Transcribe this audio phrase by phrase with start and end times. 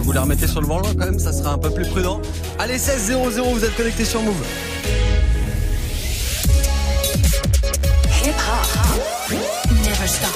[0.00, 2.20] vous les remettez sur le volant quand même, ça sera un peu plus prudent.
[2.58, 4.34] Allez, 16 0 0, vous êtes connectés sur Move.
[8.24, 9.38] Hip hop.
[9.84, 10.30] Never stop.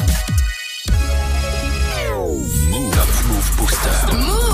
[2.70, 3.00] Move.
[3.28, 4.16] Move Booster.
[4.16, 4.49] Move.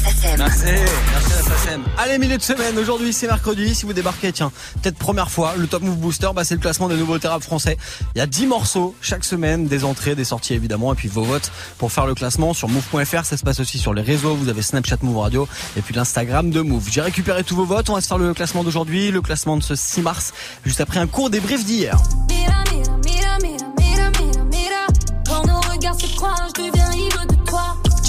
[0.00, 0.38] SACEM.
[0.38, 0.64] Merci,
[1.12, 1.82] merci à SACEM.
[1.98, 4.50] Allez, milieu de semaine, aujourd'hui c'est mercredi, si vous débarquez, tiens,
[4.82, 7.76] peut-être première fois, le Top Move Booster, bah, c'est le classement des nouveaux thérapes français.
[8.14, 11.22] Il y a 10 morceaux chaque semaine, des entrées, des sorties évidemment, et puis vos
[11.22, 14.48] votes pour faire le classement sur move.fr, ça se passe aussi sur les réseaux, vous
[14.48, 16.88] avez Snapchat Move Radio, et puis l'Instagram de Move.
[16.90, 19.62] J'ai récupéré tous vos votes, on va se faire le classement d'aujourd'hui, le classement de
[19.62, 20.32] ce 6 mars,
[20.64, 21.96] juste après un court débrief d'hier.
[22.28, 24.86] Mira, mira, mira, mira, mira, mira, mira.
[25.26, 26.79] Quand nos regards se croisent, je deviens.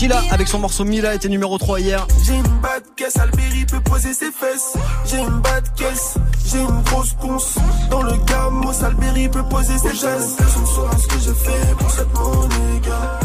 [0.01, 2.07] Tila avec son morceau Mila était numéro 3 hier.
[2.25, 4.73] J'ai une bad caisse, Alberi peut poser ses fesses.
[5.05, 7.59] J'ai une bad caisse, j'ai une grosse conce.
[7.91, 10.37] Dans le gamos, Alberi peut poser ses gestes.
[10.37, 13.19] Personne saura ce que je fais pour cette monnaie, gars.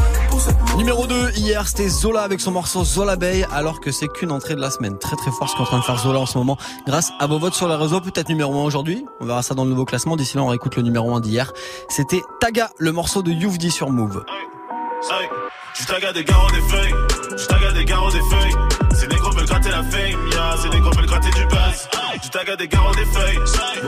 [0.76, 4.54] Numéro 2 hier c'était Zola avec son morceau Zola Bay alors que c'est qu'une entrée
[4.54, 4.98] de la semaine.
[4.98, 7.26] Très très fort ce qu'est en train de faire Zola en ce moment grâce à
[7.26, 8.02] vos votes sur les réseaux.
[8.02, 9.06] Peut-être numéro 1 aujourd'hui.
[9.20, 10.14] On verra ça dans le nouveau classement.
[10.14, 11.54] D'ici là on réécoute le numéro 1 d'hier.
[11.88, 14.26] C'était Taga le morceau de Youvdi sur Move.
[15.10, 15.28] Hey,
[15.78, 16.94] je taga des gars des feuilles,
[17.36, 18.54] je taga des gars des feuilles.
[18.94, 21.88] Ces négros veulent gratter la fame, ya, ces négros veulent gratter du buzz.
[22.22, 23.38] Je taga des gars des feuilles,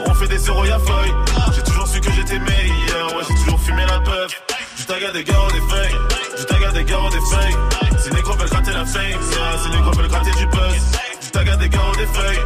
[0.06, 1.14] on fait des zéros y'a feuille.
[1.54, 4.42] J'ai toujours su que j'étais meilleur, ouais j'ai toujours fumé la puff.
[4.76, 5.98] Je taga des gars des feuilles,
[6.38, 7.56] je taga des gars des feuilles.
[7.98, 10.82] Ces négros veulent gratter la fame, ya, ces négros veulent gratter du buzz.
[11.22, 12.40] Je taga des gars des feuilles,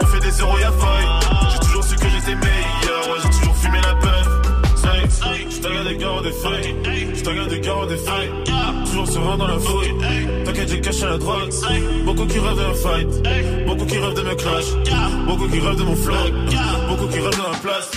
[0.00, 1.08] on fait des zéros y'a feuille.
[1.52, 2.83] J'ai toujours su que j'étais meilleur,
[5.84, 5.90] Je
[7.14, 8.30] je taga des gars des feuilles.
[8.86, 9.94] Toujours serein dans la fouille.
[10.44, 11.50] T'inquiète, j'ai caché la drogue.
[12.06, 13.66] Beaucoup qui rêvent d'un fight.
[13.66, 14.64] Beaucoup qui rêvent de me clash.
[15.26, 16.14] Beaucoup qui rêvent de mon flow.
[16.88, 17.90] Beaucoup qui rêvent de ma place.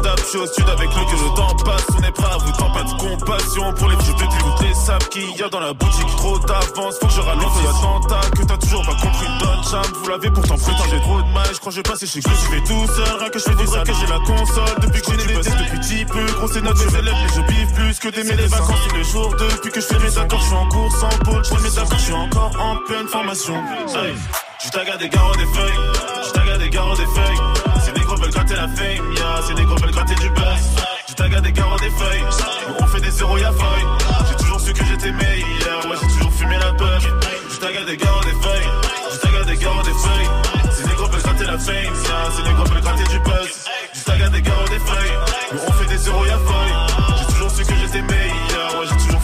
[0.00, 1.86] Je suis au sud avec le que le temps passe.
[1.96, 4.74] On est prêt à vous tant pas de compassion pour les vieux de toutes les
[4.74, 6.06] sables qu'il y a dans la boutique.
[6.16, 7.52] Trop d'avance, faut que je ralente.
[7.52, 9.26] Faut attentat que t'as toujours pas compris.
[9.40, 11.46] Don Cham, vous l'avez pourtant putain, j'ai trop de mal.
[11.52, 13.18] Je crois que je vais passer chez que je fais tout seul.
[13.18, 14.80] Rien que je fais des que j'ai la console.
[14.82, 16.26] Depuis que j'ai des tests depuis petit peu.
[16.36, 19.34] Gros, c'est notre élèves, mais je biffe plus que des les vacances tous les jours.
[19.34, 21.44] Depuis que je fais mes accords, je suis en course en pôle.
[21.44, 23.54] Je fais mes accords, je suis encore en pleine formation.
[24.64, 25.78] Je taga des garros des feuilles,
[26.24, 27.57] je des garros des feuilles.
[28.18, 30.62] Veulent gratter la fame, ya, ces négros veulent gratter du buzz.
[31.08, 32.24] Je taga des garros des feuilles,
[32.80, 33.86] on fait des zéros y'a feuille.
[34.28, 37.06] J'ai toujours su que j'étais meilleur, ouais j'ai toujours fumé la puff.
[37.50, 38.68] Je taga des garros des feuilles,
[39.12, 40.30] je taga des garros des feuilles.
[40.72, 43.50] Ces négros veulent gratter la fame, ya, ces négros veulent gratter du buzz.
[43.94, 45.18] Je taga des garros des feuilles,
[45.68, 46.74] on fait des zéros y'a feuille.
[47.18, 49.17] J'ai toujours su que j'étais meilleur, ouais j'ai toujours.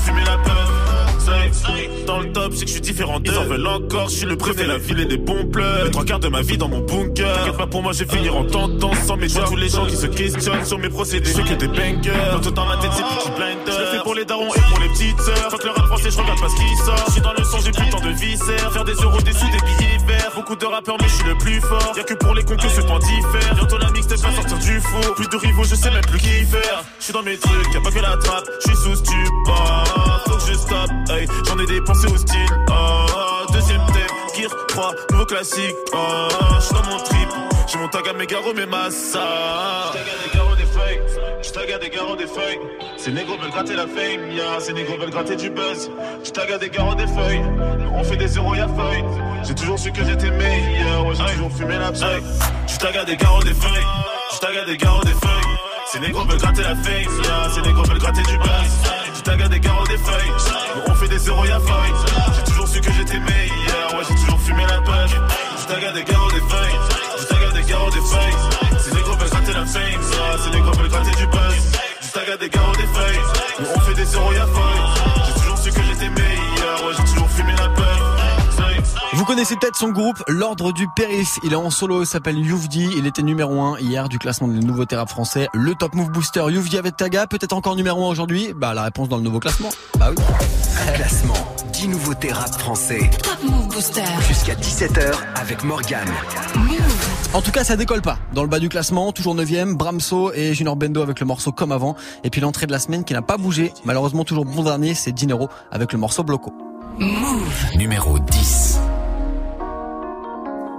[2.07, 3.33] Dans le top, c'est que je suis différent d'eux.
[3.33, 5.85] Ils en veulent encore, je suis le préfet, la ville et des bons pleurs.
[5.85, 7.33] Les trois quarts de ma vie dans mon bunker.
[7.39, 9.97] T'inquiète pas pour moi, je vais finir en tentant sans mes tous les gens qui
[9.97, 11.31] se questionnent sur mes procédés.
[11.31, 12.13] Je que des bangers.
[12.43, 13.73] Tout dans ma tête, c'est petit blinder.
[13.73, 15.51] Je le fais pour les darons et pour les petites sœurs.
[15.51, 17.05] Faut que le rap français, je regarde pas ce qui sort.
[17.07, 18.73] Je suis dans le son, j'ai plus temps de viscères.
[18.73, 20.31] Faire des euros, des sous, des billets verts.
[20.35, 21.93] Beaucoup de rappeurs, mais je suis le plus fort.
[21.97, 23.55] Y'a que pour les cons que ce temps diffère.
[23.55, 25.15] Bientôt la mixtape va sortir du four.
[25.15, 26.85] Plus de rivaux, je sais même plus qui faire.
[26.99, 28.45] Je suis dans mes trucs, y'a pas que la trappe.
[28.61, 30.23] Je suis sous stupor.
[30.27, 31.27] Faut que je stoppe, hey.
[31.47, 32.47] J'en ai dépensé au style.
[32.69, 35.77] Oh, deuxième thème, Gear 3, nouveau classique.
[35.93, 36.29] Oh,
[36.59, 37.29] je suis dans mon trip.
[37.67, 39.93] J'ai mon tag à mes garros, mes massas.
[39.93, 41.01] Je tag à des garros, des feuilles.
[41.43, 42.59] Je tag à des garros, des feuilles.
[42.97, 44.61] Ces négros veulent gratter la fame.
[44.61, 45.91] Ces négros veulent gratter du buzz.
[46.25, 47.43] Je tag à des garros, des feuilles.
[47.95, 49.05] On fait des zéros, y'a feuille.
[49.45, 51.07] J'ai toujours su que j'étais meilleur.
[51.07, 52.23] Ouais, j'ai toujours fumé la paille.
[52.67, 53.87] Je tag à des garros, des feuilles.
[54.35, 55.57] Je tag à des garros, des feuilles.
[55.87, 57.53] Ces négros veulent gratter la fame.
[57.55, 58.94] Ces négros veulent gratter du buzz.
[59.25, 60.33] Je tag à des garros, des feuilles.
[60.87, 61.95] On fait des zéros, y'a feuille.
[62.37, 63.95] J'ai toujours su que j'étais meilleur.
[63.95, 65.09] Ouais, j'ai toujours fumé la paille.
[65.63, 66.79] Je tag à des garros, des feuilles.
[67.19, 68.81] Je tag à des garros, des feuilles.
[68.81, 70.39] Ces négros veulent gratter la fame, ya.
[70.45, 71.55] Ces négros veulent gratter du buzz.
[72.03, 73.21] Je tag à des garros, des feuilles.
[73.75, 74.64] On fait des zéros, y'a feuille.
[79.25, 81.39] Vous connaissez peut-être son groupe, l'Ordre du Périph.
[81.45, 82.91] Il est en solo, il s'appelle Youvdi.
[82.95, 85.49] Il était numéro 1 hier du classement des nouveaux thérapes français.
[85.55, 88.53] Le Top Move Booster Youvdi avec Taga, peut-être encore numéro 1 aujourd'hui?
[88.55, 89.71] Bah la réponse dans le nouveau classement.
[89.99, 90.23] Bah oui.
[90.95, 91.33] Classement
[91.73, 93.09] 10 nouveautés rap français.
[93.23, 94.05] Top Move Booster.
[94.29, 96.13] Jusqu'à 17h avec Morgane.
[97.33, 98.19] En tout cas, ça décolle pas.
[98.35, 101.73] Dans le bas du classement, toujours 9ème, Bramso et Junior Bendo avec le morceau Comme
[101.73, 101.97] avant.
[102.25, 103.73] Et puis l'entrée de la semaine qui n'a pas bougé.
[103.87, 106.53] Malheureusement, toujours bon dernier, c'est Dinero avec le morceau Bloco.
[106.99, 107.77] Move.
[107.79, 108.81] Numéro 10.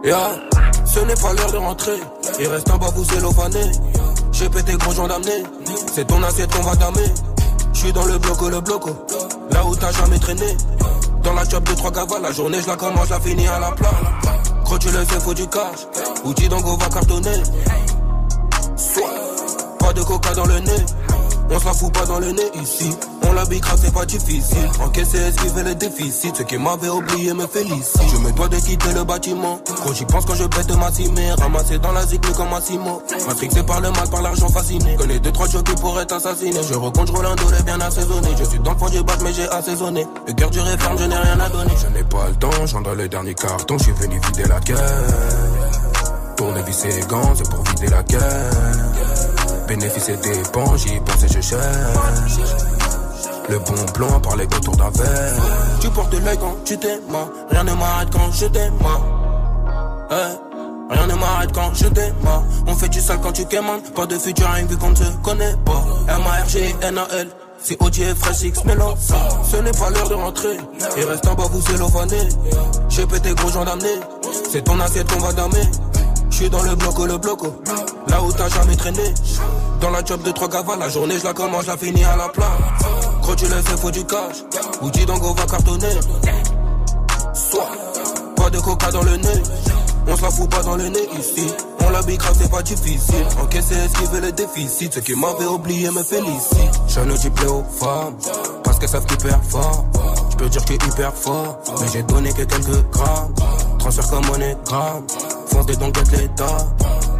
[0.06, 0.36] Yeah,
[0.86, 2.00] ce n'est pas l'heure de rentrer.
[2.40, 3.72] Il reste un babou zélophané.
[4.32, 5.42] J'ai pété gros gens d'amener.
[5.92, 7.12] C'est ton assiette qu'on va damer.
[7.74, 8.92] J'suis dans le bloco, le bloco.
[9.50, 10.56] Là où t'as jamais traîné.
[11.24, 13.72] Dans la job de trois gavas, la journée je la commence, la finis à la
[13.72, 13.90] plat.
[14.70, 15.88] Quand tu le sais, faut du cash?
[16.24, 17.42] Outil donc on va cartonner.
[18.76, 19.10] Soit,
[19.80, 20.86] pas de coca dans le nez.
[21.50, 22.90] On se la fout pas dans le nez ici.
[23.24, 24.70] On bicrave, c'est pas difficile.
[24.80, 26.32] Encaisser, esquiver les déficits.
[26.36, 28.10] Ceux qui m'avaient oublié me félicitent.
[28.12, 29.60] Je me dois de quitter le bâtiment.
[29.84, 31.32] Quand j'y pense quand je pète ma cimée.
[31.38, 33.02] Ramassé dans la zik, comme Massimo.
[33.28, 34.96] Matrixé par le mal, par l'argent fasciné.
[34.96, 35.48] Connais deux, trois
[35.82, 36.62] pourraient t'assassiner.
[36.64, 38.30] Je recompte, je Rolando, les bien assaisonné.
[38.40, 40.08] Je suis dans le fond du bac, mais j'ai assaisonné.
[40.28, 41.74] Le cœur du ferme, je n'ai rien à donner.
[41.82, 43.78] Je n'ai pas le temps, j'entre dans le dernier carton.
[43.78, 44.80] Je suis venu vider la caisse.
[46.38, 49.15] Tourner, visser les gants, c'est pour vider la guerre.
[49.68, 51.56] Bénéfice et dépenses, j'y pense et je.
[53.52, 55.34] Le bon plan, parler autour d'un verre.
[55.80, 57.02] Tu portes l'œil quand tu t'aimes,
[57.50, 58.74] rien ne m'arrête quand je t'aime.
[60.90, 62.44] Rien ne m'arrête quand je démarre.
[62.68, 63.92] On fait du sale quand tu quémantes.
[63.94, 65.84] Pas de futur, rien vu qu'on ne se connaît pas.
[66.10, 67.28] M-A-R-G-N-A-L.
[67.60, 68.94] C'est OG Fresh X Mélo.
[69.44, 70.58] Ce n'est pas l'heure de rentrer.
[70.98, 72.30] Et reste en bas, vous cellophaner.
[72.90, 74.00] J'ai pété gros gens d'amener.
[74.52, 75.64] C'est ton assiette qu'on va damer.
[76.36, 77.48] J'suis dans le bloco, le bloco.
[78.10, 79.14] Là où t'as jamais traîné.
[79.80, 82.18] Dans la job de trois cavales, la journée je la commence, je la finis à
[82.18, 82.52] la plat.
[83.24, 84.44] Quand tu le sais, faut du cash.
[84.82, 85.98] Ou dis donc on va cartonner.
[87.34, 87.70] Soit,
[88.36, 89.44] pas de coca dans le nez.
[90.08, 91.48] On se la fout pas dans le nez ici.
[91.80, 93.26] On la bicrave, c'est pas difficile.
[93.42, 94.94] Encaisser, esquiver le déficit.
[94.94, 96.82] Ceux qui m'avaient oublié me félicitent.
[96.90, 98.18] J'en ai plaît aux femmes.
[98.62, 99.86] Parce qu'elles savent qu'ils fort.
[100.32, 101.60] Je peux dire que hyper fort.
[101.80, 103.34] Mais j'ai donné que quelques grammes.
[103.80, 105.08] Transfert comme monégramme.
[106.12, 106.58] L'état.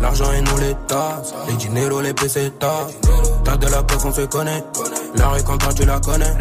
[0.02, 1.22] L'argent est nous l'état.
[1.48, 2.88] Les dineros, les pesetas.
[3.44, 4.64] T'as de la peuf, on se connaît.
[5.16, 6.34] La quand tu la connais.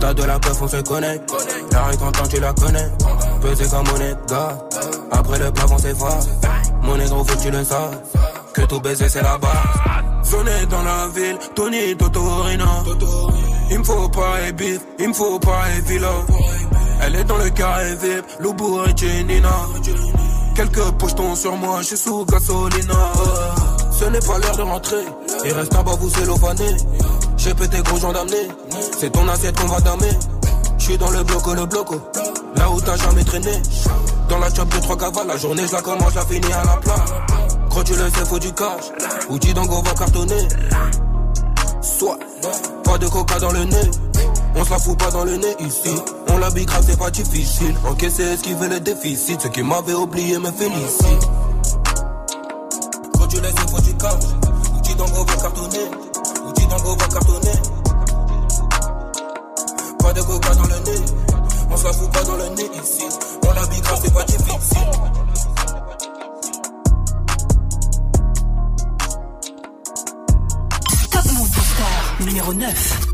[0.00, 1.20] T'as de la peuf, on se connaît.
[1.72, 2.90] La quand tu la connais.
[3.40, 4.58] Pesé comme mon gars.
[5.12, 6.18] Après le plafond, c'est fort.
[6.82, 7.94] Mon négro, faut tu le saches.
[8.52, 9.50] Que tout baiser, c'est la base.
[10.24, 12.82] Zoné dans la ville, Tony Totorina.
[13.70, 16.10] Il me faut pas et bif, il me faut pas et villa.
[17.02, 19.68] Elle est dans le carré VIP, Loubourg et Jenina.
[20.56, 22.94] Quelques pochetons sur moi, je suis sous gasolina.
[23.92, 25.04] Ce n'est pas l'heure de rentrer.
[25.44, 26.76] Et reste en bas, vous cellophaner.
[27.36, 28.48] J'ai pété gros gens d'amener.
[28.98, 30.10] C'est ton assiette qu'on va damer.
[30.78, 32.00] J'suis dans le bloco, le bloco.
[32.56, 33.52] Là où t'as jamais traîné.
[34.30, 37.04] Dans la chop de trois cavales, la journée je commence, la finis à la plat.
[37.70, 38.84] Quand tu le sais, faut du cash?
[39.28, 40.48] Ou dis donc on va cartonner.
[41.82, 42.18] Soit,
[42.82, 43.90] pas de coca dans le nez.
[44.58, 45.94] On se fout pas dans le nez ici.
[46.28, 47.74] On la c'est pas difficile.
[47.86, 49.38] Encaisser, esquiver le déficit.
[49.42, 51.28] Ceux qui m'avaient oublié me félicitent.
[53.12, 54.24] Quand tu laisses, faut du cash.
[54.74, 55.90] Ou dis donc on va cartonner.
[56.46, 57.52] Ou dis donc on va cartonner.
[59.98, 61.04] Pas de coca dans le nez.
[61.70, 63.04] On se fout pas dans le nez ici.
[63.46, 64.78] On la c'est pas difficile.
[71.10, 73.05] Top Move numéro 9.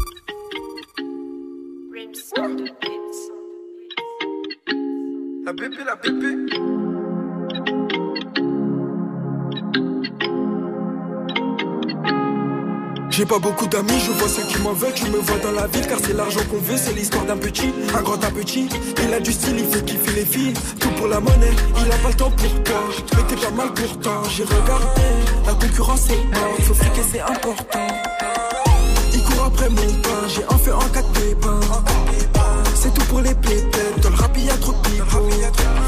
[13.10, 15.66] J'ai pas beaucoup d'amis, je vois ceux qui m'en veulent, tu me vois dans la
[15.66, 18.70] ville car c'est l'argent qu'on veut, c'est l'histoire d'un petit, un grand un petit,
[19.02, 21.96] il a du style, il fait kiffer les filles, tout pour la monnaie, il a
[21.96, 22.80] pas le temps pour toi,
[23.14, 25.02] mais t'es pas mal pourtant, j'ai regardé,
[25.44, 27.86] la concurrence est morte, faut friquer c'est important,
[29.12, 31.60] il court après mon pain, j'ai un feu en quatre pépins,
[32.74, 35.81] c'est tout pour les pépettes, dans le rap y'a trop de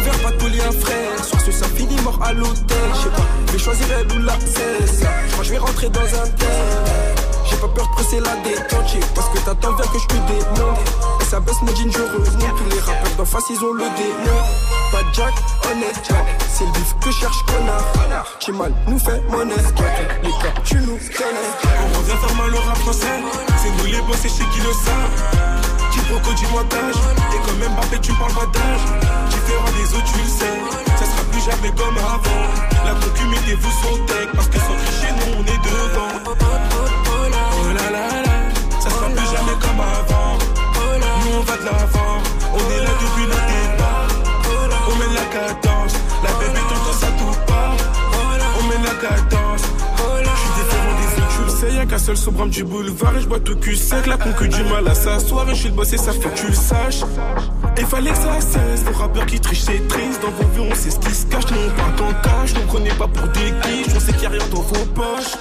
[0.00, 3.26] mon pas de un frère, soir ce ça finit mort à l'hôtel, je sais pas,
[3.46, 5.00] je vais choisir elle ou la cesse,
[5.34, 7.06] moi je vais rentrer dans un thème.
[7.48, 10.78] J'ai pas peur de presser la détente, parce que t'attends bien que je te démonte.
[11.20, 12.56] Et ça baisse mon jean, je remonte.
[12.56, 14.38] Tous les rappeurs d'en face, ils ont le démon.
[14.90, 15.32] Pas Jack,
[15.70, 16.12] honnête,
[16.52, 17.84] c'est le bif que cherche connard.
[18.58, 19.54] Mal, nous fait monnaie.
[20.22, 21.94] Les cas, tu nous connais.
[21.94, 23.06] On revient faire mal au rap français.
[23.56, 25.55] C'est nous les boss et chez qui le savent.
[26.06, 26.94] Quiproquo du montage.
[27.34, 28.84] Et quand même Mbappé, tu parles pas d'âge.
[29.30, 30.56] Différent des autres, tu le sais.
[30.98, 32.42] Ça sera plus jamais comme avant.
[32.84, 34.28] La concu, mettez-vous son tech.
[34.34, 36.14] Parce que sans tricher, nous on est devant.
[36.28, 38.36] Oh là là là,
[38.78, 40.38] ça sera plus jamais comme avant.
[41.24, 42.22] Nous on va de l'avant,
[42.54, 44.08] on est là depuis le départ.
[44.88, 47.76] On mène la cadence, la bébé t'entends ça tout part.
[48.60, 49.62] On mène la cadence,
[51.66, 53.56] des autres, tu le sais, y'a qu'un seul sobrame du boulevard et je bois tout
[53.56, 54.06] cul sec.
[54.06, 56.38] La conque du mal à s'asseoir et je suis le boss et ça faut que
[56.38, 57.02] tu le saches.
[57.76, 60.22] Et fallait que ça cesse, les rappeurs qui trichent c'est triste.
[60.22, 62.60] Dans vos vues on sait ce qui se cache, nous on part en cash, nous
[62.68, 65.34] on connaît pas pour des quiches, on sait qu'il y a rien dans vos poches.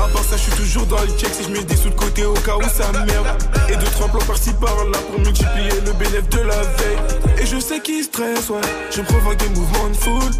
[0.00, 1.94] À part ça, je suis toujours dans le check si je mets des sous de
[1.94, 3.26] côté au cas où ça merde.
[3.68, 7.42] Et deux, trois plans par-ci par-là pour multiplier le bénéfice de la veille.
[7.42, 8.60] Et je sais qui stresse, ouais.
[8.92, 10.30] Je provoque des mouvements de foule.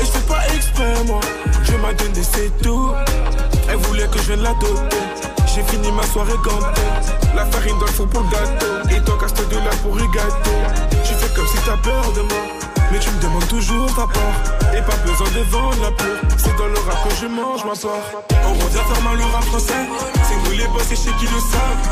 [0.00, 1.20] Et je fais pas exprès, moi.
[1.64, 2.92] Je m'a donné, c'est tout.
[3.68, 4.96] Elle voulait que je la doter.
[5.46, 6.80] J'ai fini ma soirée gantée.
[7.34, 8.96] La farine dans le fond pour le gâteau.
[8.96, 10.56] Et toi, casse de là pour le gâteau.
[11.04, 12.42] Tu fais comme si t'as peur de moi.
[12.90, 14.74] Mais tu me demandes toujours ta part.
[14.74, 16.16] Et pas besoin de vendre la peur.
[16.38, 18.22] C'est dans le rap que je mange ma part.
[18.46, 19.84] On revient faire mal le rap français.
[20.22, 21.84] C'est nous les boss et chez qui le savent.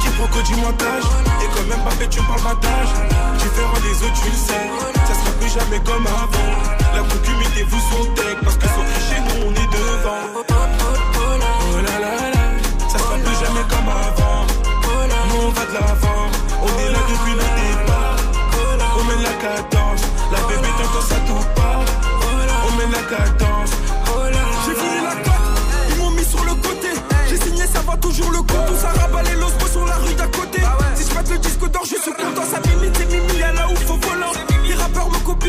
[0.00, 1.04] Qui proco du montage.
[1.42, 2.92] Et quand même pas fait, tu me parles battage.
[3.38, 4.66] Différent des autres, tu le sais.
[5.06, 6.50] Ça plus jamais comme avant.
[6.94, 8.36] La concumité vous sont tech.
[8.44, 10.24] Parce que sans tricher, nous on est devant.
[10.36, 12.44] Oh là là là.
[12.88, 14.46] Ça sera plus jamais comme avant.
[15.28, 16.24] Nous on va de l'avant.
[16.62, 18.16] On est là depuis le départ.
[18.98, 20.02] On mène la cadence.
[20.32, 21.84] La bébé t'entend ça tout part.
[22.66, 23.70] On mène la cadence.
[24.66, 25.48] J'ai voulu la cote,
[25.90, 26.88] ils m'ont mis sur le côté.
[27.28, 28.62] J'ai signé, ça va toujours le coup.
[28.68, 30.60] Tout ça rabalé l'osmo sur la rue d'à côté.
[30.94, 32.44] Si je le disque d'or, je suis content.
[32.44, 33.39] Ça mimite, c'est mimi,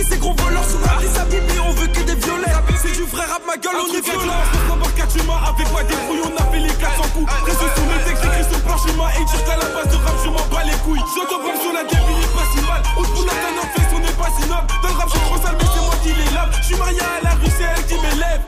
[0.02, 0.64] rappeurs me copient, ces gros voleurs.
[0.66, 2.52] Sous la liste à bibi, on veut que des violets.
[2.82, 4.42] C'est du vrai rap, ma gueule, on est violent.
[4.72, 7.32] On va 4 humains avec moi des fouilles, on a fait les 400 coups.
[7.46, 9.10] Reste sous mes textes, j'écris sur le parchemin.
[9.20, 11.04] Et dire qu'à la base de rap, je m'en bats les couilles.
[11.14, 12.82] J'entends sur la débile, il est pas si mal.
[12.98, 14.68] Au bout la canne en face, on est pas si noble.
[14.82, 16.50] Dans le rap, je suis trop sale, mais c'est moi qui les lave.
[16.62, 18.42] Je suis marié à la rue, c'est elle qui m'élève.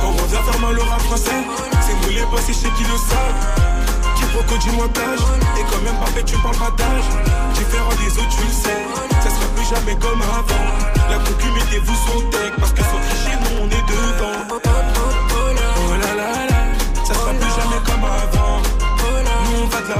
[0.00, 1.40] Quand on revient faire mal au rap français,
[1.86, 3.38] c'est nous les boss et chez qui le savent.
[4.18, 5.20] Qui proco du montage,
[5.56, 7.08] et quand même pas fait, tu parles pas d'âge.
[7.54, 8.82] Différent des autres, tu le sais,
[9.22, 10.66] ça sera plus jamais comme avant.
[11.08, 14.38] La concumité vous sont tech, parce que sans tricher, nous on est devant.
[14.50, 16.60] Oh là là là,
[17.04, 18.60] ça sera plus jamais comme avant.
[19.44, 19.94] Nous on va de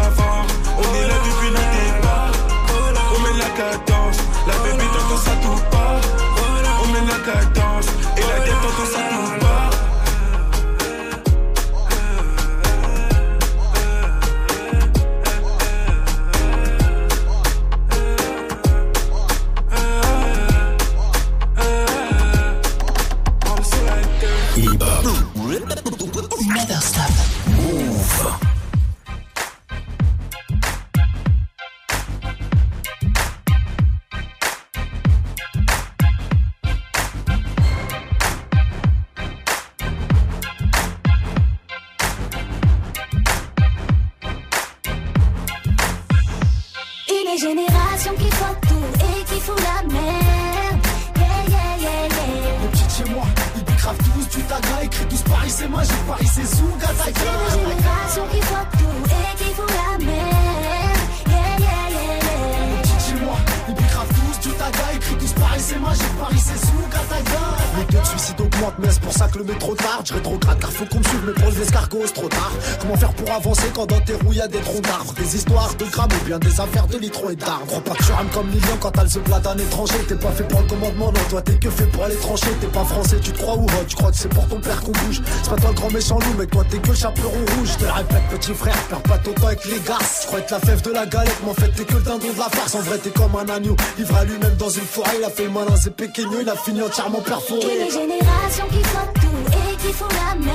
[77.30, 77.66] et d'arbres.
[77.66, 79.98] Crois pas que tu rames comme Lilian quand t'as ce plat d'un étranger.
[80.08, 82.50] T'es pas fait pour le commandement, non, toi t'es que fait pour aller trancher.
[82.60, 84.80] T'es pas français, tu te crois ou hot, tu crois que c'est pour ton père
[84.80, 85.22] qu'on bouge.
[85.42, 87.76] C'est pas toi le grand méchant loup, mais toi t'es que le chaperon rouge.
[87.78, 89.98] Te répète, petit frère, perds pas ton temps avec les gars.
[90.22, 92.32] Je crois être la fève de la galette, mais en fait t'es que le dindon
[92.32, 92.74] de la farce.
[92.74, 95.16] En vrai, t'es comme un agneau, livré à lui-même dans une forêt.
[95.18, 97.60] Il a fait le malin, c'est péqueno, il a fini entièrement perforé.
[97.60, 100.54] Une génération qui voit tout et qui fout la merde.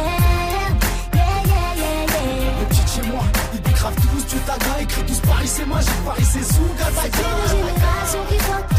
[1.14, 2.60] Yeah, yeah, yeah, yeah.
[2.60, 5.20] Les petites chez moi, ils décravent tous du taga, écrit tous
[5.56, 8.73] C'est magique, Paris c'est Zouga, taga.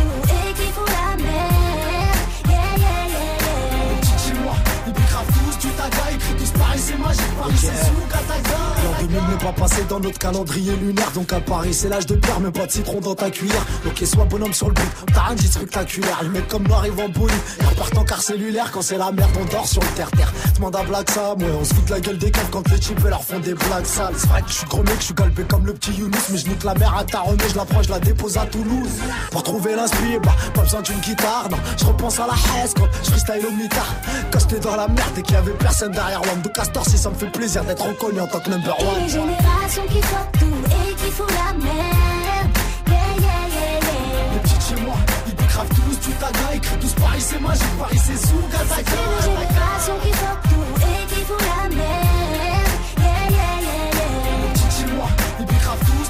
[9.35, 12.17] L'an 2000 n'est pas passé dans notre calendrier lunaire, donc à Paris c'est l'âge de
[12.17, 13.64] pierre, mais pas de citron dans ta cuillère.
[13.87, 16.21] Ok, sois bonhomme sur le bout, t'as de spectaculaire.
[16.23, 19.31] Les mecs comme nous arrivent en bolide, ils en car cellulaire quand c'est la merde,
[19.41, 20.33] on dort sur le terre-terre.
[20.57, 22.79] Demande à Black Sam, ouais, on se fout de la gueule des caves quand les
[22.79, 24.14] types leur font des blagues sales.
[24.17, 26.38] C'est vrai que je suis gros mec, je suis galbé comme le petit Younous, mais
[26.38, 29.00] je nique la mer à Taronnet, je la prends, je la dépose à Toulouse.
[29.31, 31.59] Pour trouver l'inspire, bah, pas besoin d'une guitare, non.
[31.76, 33.95] Je repense à la haise quand je freestyle au mitard.
[34.31, 37.11] Quand dans la merde et qu'il y avait personne derrière l'homme de Castor, si ça
[37.11, 39.24] me fait plaisir d'être reconnu en tant que number one.
[39.26, 42.50] Génération qui voit tout et qui fout la merde.
[42.88, 44.33] Yeah, yeah, yeah, yeah.
[44.33, 48.00] Les petites chez moi, ils décravent tous du taga, écrit tous Paris c'est magique, Paris
[48.04, 52.04] c'est Zouga, C'est une génération qui voit tout et qui fout la merde.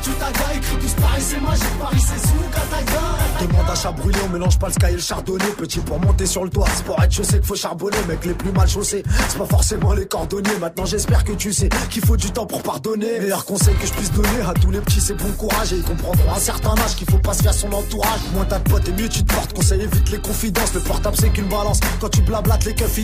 [0.04, 3.46] Du taga, écrit tous Paris c'est magique, Paris c'est Zouga, taga.
[3.46, 5.44] Demande à chat brûlé, on mélange pas le sky et le chardonnay.
[5.56, 7.96] Petit pour monter sur le toit, c'est pour être chaussé qu'il faut charbonner.
[8.08, 10.56] Mec, les plus mal chaussés, c'est pas forcément les cordonniers.
[10.60, 13.18] Maintenant, j'espère que tu sais qu'il faut du temps pour pardonner.
[13.18, 15.72] Meilleur conseil que je puisse donner à tous les petits, c'est bon courage.
[15.72, 18.20] Et ils comprendront à un certain âge qu'il faut pas se faire son entourage.
[18.34, 19.52] Moins t'as de potes et mieux tu te portes.
[19.52, 20.74] Conseil évite les confidences.
[20.74, 21.80] Le portable, c'est qu'une balance.
[22.00, 22.94] Quand tu blablates, les keufs.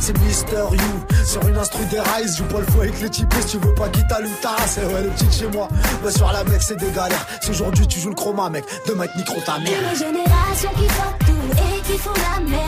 [0.00, 2.36] C'est Mister You sur une instru des rise.
[2.36, 4.78] Joue pas le fou avec les types si tu veux pas qu'il t'allume ta race.
[4.78, 5.68] Et ouais, les petites chez moi,
[6.02, 7.26] bah, sur la mec, c'est des galères.
[7.40, 9.72] Si aujourd'hui tu joues le chroma, mec, demain te micro ta mère.
[9.80, 12.58] Une génération qui voit tout et qui fout la merde.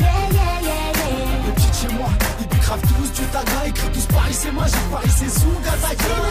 [0.00, 1.44] Yeah, yeah, yeah, yeah.
[1.46, 2.08] Les chez moi,
[2.40, 5.80] ils tous du taga, écrit tous Paris c'est magique, Paris c'est une taga.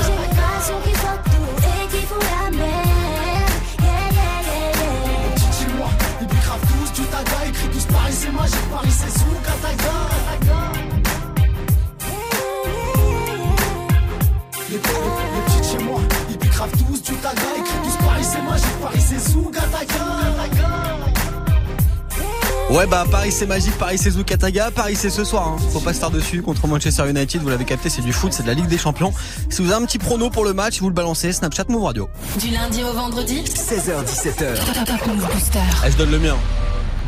[0.05, 3.53] génération qui voit tout et qui fout la merde.
[3.79, 5.05] Yeah, yeah, yeah, yeah.
[5.07, 5.89] Les petites chez moi,
[6.21, 6.27] ils
[7.11, 9.33] Kataga, écrit tous Paris c'est magique, Paris c'est sous
[22.73, 25.47] Ouais bah Paris c'est magique, Paris c'est Zoukataga, Paris c'est ce soir.
[25.47, 25.57] Hein.
[25.71, 27.39] Faut pas se faire dessus contre Manchester United.
[27.39, 29.13] Vous l'avez capté, c'est du foot, c'est de la Ligue des Champions.
[29.51, 31.33] Si vous avez un petit prono pour le match, vous le balancez.
[31.33, 32.09] Snapchat Move Radio.
[32.39, 33.43] Du lundi au vendredi?
[33.43, 34.85] 16h17h.
[34.85, 35.59] Top Move Booster.
[35.85, 36.35] Eh, je donne le mien.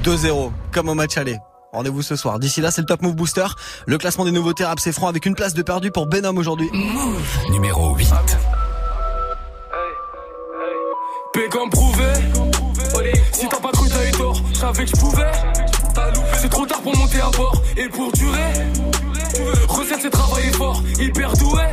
[0.04, 1.38] 2-0, comme au match aller.
[1.74, 2.38] Rendez-vous ce soir.
[2.38, 3.48] D'ici là, c'est le Top Move Booster.
[3.88, 6.70] Le classement des nouveautés rap c'est franc avec une place de perdu pour Benham aujourd'hui.
[7.50, 8.14] Numéro 8.
[11.34, 12.04] P comme prouvé.
[13.34, 14.42] Si t'as pas cru, t'as eu tort.
[14.54, 15.32] Je savais que je pouvais.
[16.38, 18.54] C'est trop tard pour monter à bord et pour durer.
[19.68, 21.64] Recette, c'est travailler fort, hyper doué.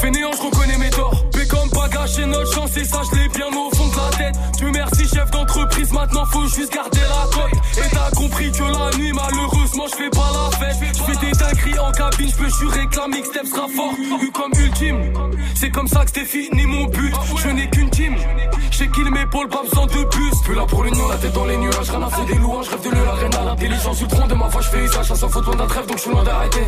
[0.00, 1.24] Fainéant, je reconnais mes torts.
[1.30, 4.16] P comme pas gâcher notre chance et ça, je l'ai bien au fond de la
[4.16, 4.34] tête.
[4.56, 5.30] Dieu merci, chef
[5.94, 7.52] maintenant faut juste garder la cote.
[7.78, 10.76] Et t'as compris que la nuit, malheureusement, je fais pas la fête.
[10.96, 13.94] Je fais des dingueries en cabine, je peux jurer que la mixtape sera fort.
[14.20, 15.12] Eu comme ultime,
[15.54, 17.14] c'est comme ça que c'était fini mon but.
[17.42, 18.16] Je n'ai qu'une team.
[18.70, 20.34] J'ai kill mes pôles, pas besoin de bus.
[20.44, 21.90] Plus là pour l'union, la tête dans les nuages.
[21.90, 24.68] Rien à faire des louanges, rêve de l'arène L'intelligence du tronc de ma voix, je
[24.68, 25.12] fais usage.
[25.12, 26.62] À sans faute, d'un trêve, donc je suis loin d'arrêter.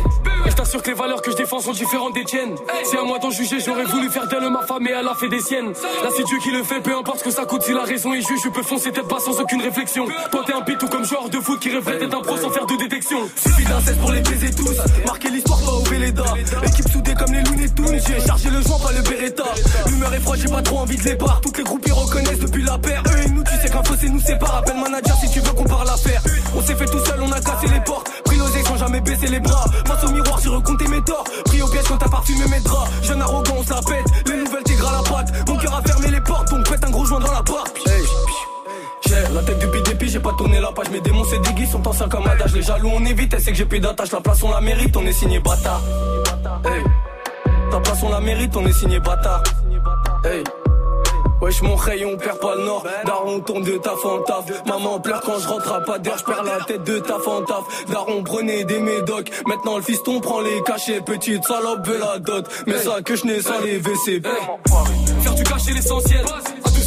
[0.45, 2.55] Et je t'assure que les valeurs que je défends sont différentes des tiennes.
[2.85, 5.27] Si à moi d'en juger, j'aurais voulu faire d'elle ma femme et elle a fait
[5.27, 5.73] des siennes.
[6.03, 7.63] Là, c'est Dieu qui le fait, peu importe ce que ça coûte.
[7.63, 10.05] Si la raison est juge, je peux foncer tête sans aucune réflexion.
[10.45, 12.75] T'es un pit tout comme joueur de foot qui reflète un pro sans faire de
[12.77, 13.17] détection.
[13.35, 14.77] Suffit d'un pour les baiser tous.
[15.05, 16.23] Marquer l'histoire, pas au Véleda.
[16.63, 17.99] Équipe soudée comme les Looney Tunes.
[18.07, 19.43] J'ai chargé le joint, pas le Beretta.
[19.87, 21.41] L'humeur est froide, j'ai pas trop envie de les barres.
[21.41, 23.03] Toutes les groupes ils reconnaissent depuis la paire.
[23.07, 24.57] Eux et nous, tu sais qu'un fossé nous sépare.
[24.57, 26.21] Appelle manager si tu veux qu'on parle l'affaire.
[26.55, 28.09] On s'est fait tout seul, on a cassé les portes.
[28.25, 29.65] Pris l'oseille sans jamais baisser les bras.
[29.85, 31.25] Face au miroir, j'ai recompté mes torts.
[31.45, 32.89] Pris au piège quand t'as parfumé mes draps.
[33.03, 34.05] Jeune arrogant, on se la pète.
[34.27, 35.47] Les nouvelles tigres à la patte.
[35.47, 37.65] Mon cœur a fermé les portes, donc pète un gros joint dans la barre.
[39.33, 40.89] La tête depuis depuis, j'ai pas tourné la page.
[40.89, 42.53] Mes démons, c'est des guises, sont en sac à adage.
[42.53, 44.11] Les jaloux, on évite, elle sait que j'ai plus d'attache.
[44.11, 45.81] La place, on la mérite, on est signé bâtard.
[46.65, 46.83] Hey.
[47.71, 49.43] Ta place, on la mérite, on est signé bâtard.
[50.23, 50.43] Hey.
[51.41, 54.99] Wesh mon rayon, on perd pas le nord Daron tourne de taf en taf Maman
[54.99, 57.85] pleure quand je rentre à pas d'air Je perds la tête de taf en taf
[57.91, 62.47] Daron prenait des médocs Maintenant le fiston prend les cachets Petite salope veut la dot
[62.65, 64.21] Mais ça que je n'ai sans les WC
[65.21, 66.25] Faire du cacher l'essentiel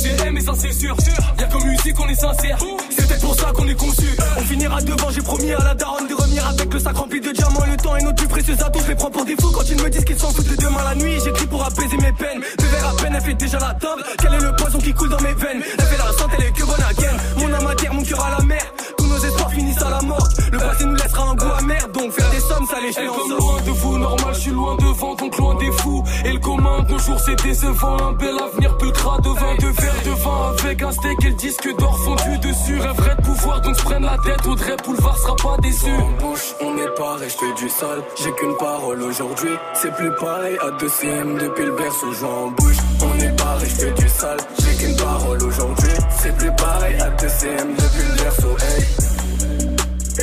[0.00, 0.96] Adoucir mais ça c'est sûr.
[1.38, 2.58] Y'a comme musique on est sincère
[2.90, 4.06] C'est peut-être pour ça qu'on est conçu.
[4.36, 7.30] On finira devant j'ai promis à la daronne De revenir avec le sac rempli de
[7.30, 7.64] diamants.
[7.70, 9.50] Le temps est notre plus précieux atout Je les prends pour des fous.
[9.50, 12.12] Quand ils me disent qu'ils s'en foutent de demain la nuit J'écris pour apaiser mes
[12.12, 12.40] peines.
[12.40, 15.10] Le verre à peine elle fait déjà la table Quel est le poison qui coule
[15.10, 15.62] dans mes veines?
[15.78, 18.02] Elle fait la santé elle est que bonne à gaine Mon âme à terre, mon
[18.02, 18.62] cœur à la mer.
[18.96, 20.28] Tous nos espoirs finissent à la mort.
[20.52, 21.88] Le passé nous laissera un goût amer.
[21.94, 24.76] Donc faire des sommes ça les fait comme loin de vous, normal, je suis loin
[24.76, 26.02] devant, donc loin des fous.
[26.24, 30.02] Et le commun, nos jours c'est décevant, un bel avenir pulcra de vin, de verre
[30.04, 31.24] de vin avec un steak.
[31.24, 32.79] Et le disque d'or fondu dessus.
[32.80, 35.90] Rêverait de pouvoir, donc se prenne la tête, Audrey Boulevard sera pas déçu.
[35.90, 38.02] En bouche, on est pareil, je fais du sale.
[38.16, 40.56] J'ai qu'une parole aujourd'hui, c'est plus pareil.
[40.62, 42.76] À 2 CM depuis le berceau, je en bouche.
[43.02, 44.38] On est pareil, je fais du sale.
[44.60, 46.96] J'ai qu'une parole aujourd'hui, c'est plus pareil.
[47.00, 48.84] À 2 CM depuis le berceau, hey.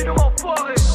[0.00, 0.87] Et nous enfoirés.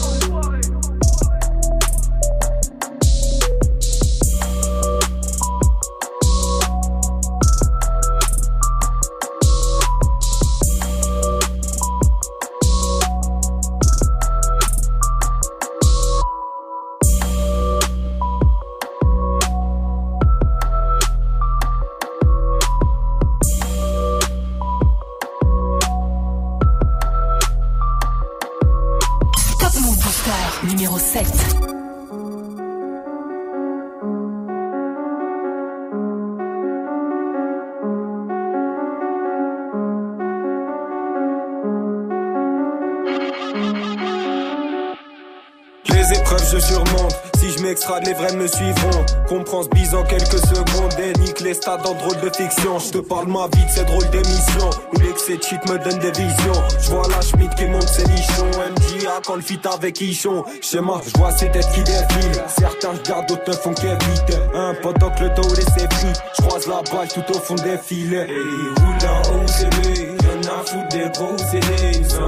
[46.38, 47.16] Je surmonte.
[47.38, 49.06] Si je m'extrade les vrais me suivront.
[49.28, 50.94] Comprends ce bise en quelques secondes.
[51.00, 52.80] Et nique les stades en drôle de fiction.
[52.80, 56.00] Je te parle ma vie de ces drôles d'émissions Où l'excès de shit me donne
[56.00, 56.64] des visions.
[56.80, 60.44] Je vois la Schmidt qui monte ses nichons MJA quand le fit avec Ichon.
[60.62, 64.38] Schéma, je vois ces têtes qui défilent Certains je garde, d'autres ne font qu'éviter.
[64.56, 67.78] Un pendant que le dos laissé pris Je croise la balle tout au fond des
[67.78, 68.28] filets.
[68.30, 72.04] Et roule en OCB Y'en a foutre des gros CD.
[72.08, 72.26] Sans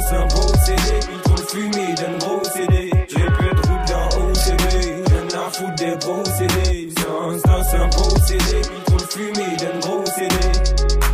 [0.00, 1.00] c'est un beau CD.
[1.12, 1.94] Ils fumé
[6.24, 6.88] CD
[7.70, 8.08] c'est un trop
[8.94, 9.06] le
[9.56, 10.34] d'un gros CD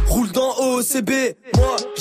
[0.09, 1.11] Roule dans OCB.
[1.57, 1.77] Moi,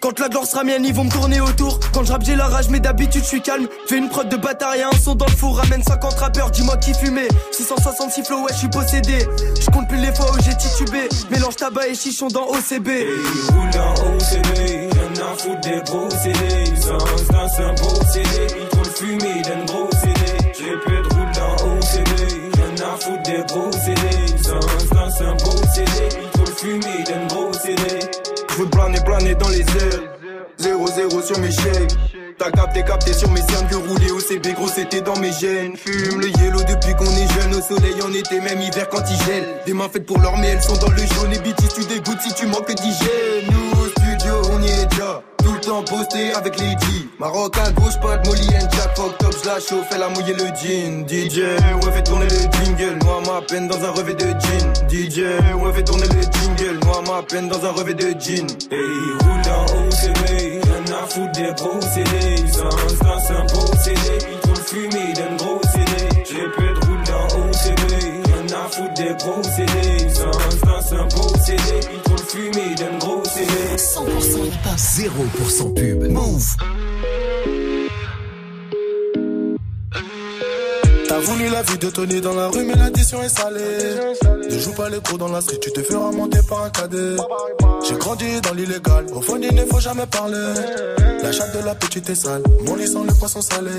[0.00, 1.78] Quand la gloire sera mienne, ils vont me tourner autour.
[1.92, 3.68] Quand je rappe, j'ai la rage, mais d'habitude, je suis calme.
[3.86, 5.58] Fais une prod de bâtard et un son dans le four.
[5.58, 7.28] Ramène 50 rappeurs, dis-moi qui fumait.
[7.52, 9.18] 666 flow, ouais, je suis possédé.
[9.60, 11.08] Je compte plus les fois où j'ai titubé.
[11.30, 12.88] Mélange tabac et chichon dans OCB.
[12.88, 13.08] Hey,
[13.52, 16.76] roule dans OCB, y'en a foutre des gros CD.
[16.80, 16.96] Sans
[17.32, 20.52] dans un beau CD, il faut le fumer d'un gros CD.
[20.58, 24.42] J'ai peu de roule dans OCB, y'en a foutre des gros CD.
[24.42, 27.99] Sans dans un beau CD, il faut le fumer d'un gros CD.
[28.60, 30.02] Veux planer, planer dans les airs.
[30.60, 31.96] 0-0 sur mes chèques.
[32.36, 35.78] T'as capté, capté sur mes cernes que rouler au CB, gros c'était dans mes gènes.
[35.78, 39.16] Fume le yellow depuis qu'on est jeune, au soleil en été, même hiver quand il
[39.24, 39.44] gèle.
[39.64, 41.32] Des mains faites pour l'or, mais elles sont dans le jaune.
[41.32, 43.29] Et BT, tu dégoûtes si tu manques d'hygiène.
[46.00, 46.64] Posté avec G.
[47.18, 48.96] Maroc à gauche, pas de Molly and Jack.
[48.96, 51.06] Fuck top, je la chauffe, elle a mouillé le jean.
[51.06, 53.04] DJ, ouais, fait tourner le jingle.
[53.04, 54.72] Moi, ma peine dans un revêt de jean.
[54.88, 55.18] DJ,
[55.60, 56.80] ouais, fait tourner le jingle.
[56.86, 58.46] Moi, ma peine dans un revêt de jean.
[58.70, 58.80] Hey,
[59.20, 61.52] roule dans OCB, y'en a foutre des
[61.92, 62.48] CD.
[62.50, 64.00] Sans dans un beau CD,
[64.32, 66.08] il faut le fumer d'un gros CD.
[66.24, 67.92] J'ai peu de roule dans OCB,
[68.26, 69.14] y'en a foutre des
[69.54, 70.08] CD.
[70.14, 70.30] Sans
[70.66, 73.09] dans un beau CD, il faut le fumer d'un gros.
[73.90, 74.78] 100% hip-hop.
[74.78, 76.08] 0% pub.
[76.10, 76.46] Move.
[81.08, 83.60] T'as voulu la vie de Tony dans la rue, mais l'addition est salée.
[84.48, 87.16] Ne joue pas les cours dans la street, tu te feras monter par un cadet.
[87.86, 90.54] J'ai grandi dans l'illégal, au fond il ne faut jamais parler.
[91.22, 93.70] La chatte de la petite est sale, mon lit sent le poisson salé.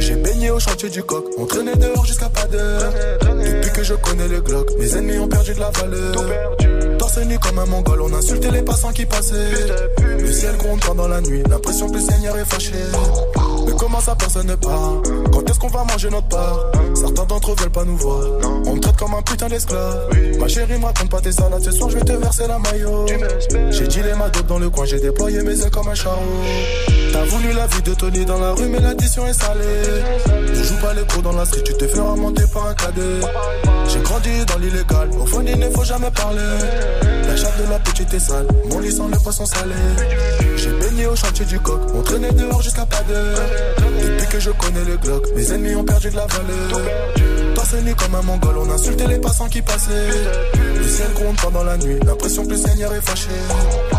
[0.00, 2.92] J'ai baigné au chantier du coq, on traînait dehors jusqu'à pas d'heure.
[3.22, 6.12] Depuis que je connais le Glock, mes ennemis ont perdu de la valeur.
[6.98, 9.50] Torse nu comme un mongol, on insultait les passants qui passaient.
[10.18, 12.72] Le ciel gronde pendant la nuit, l'impression que le Seigneur est fâché.
[13.68, 16.58] Mais comment ça personne ne part Quand est-ce qu'on va manger notre part
[16.94, 18.24] Certains d'entre eux veulent pas nous voir.
[18.66, 20.08] On me traite comme un putain d'esclave.
[20.40, 21.62] Ma chérie me raconte pas tes salades.
[21.62, 23.06] Ce soir je vais te verser la maillot.
[23.70, 24.86] J'ai dealé ma dope dans le coin.
[24.86, 26.16] J'ai déployé mes ailes comme un charreau
[27.12, 29.62] T'as voulu la vie de Tony dans la rue Mais l'addition est salée.
[30.48, 33.20] Ne joue pas les cours dans la street Tu te feras monter par un cadet.
[33.88, 35.10] J'ai grandi dans l'illégal.
[35.20, 36.40] Au fond il ne faut jamais parler.
[37.26, 38.46] La chatte de la petite est sale.
[38.70, 39.74] Mon lit sent le poisson salé.
[40.56, 41.80] J'ai baigné au chantier du coq.
[41.94, 43.38] On traînait dehors jusqu'à pas d'heure
[44.02, 48.14] Depuis que je connais le Glock Mes ennemis ont perdu de la valeur Torse comme
[48.14, 50.08] un mongol On insultait les passants qui passaient
[50.76, 53.30] Le ciel gronde pendant la nuit L'impression que le Seigneur est fâché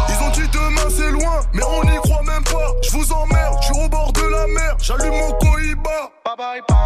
[0.09, 2.73] Ils ont dit demain c'est loin, mais on n'y croit même pas.
[2.81, 6.11] Je vous emmerde, je suis au bord de la mer, j'allume mon Cohiba.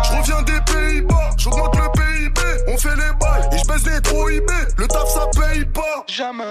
[0.04, 4.02] Je reviens des Pays-Bas, j'augmente le PIB, on fait les bails et je baisse les
[4.02, 4.50] trop IB.
[4.78, 6.04] Le taf ça paye pas.
[6.08, 6.44] Jamais.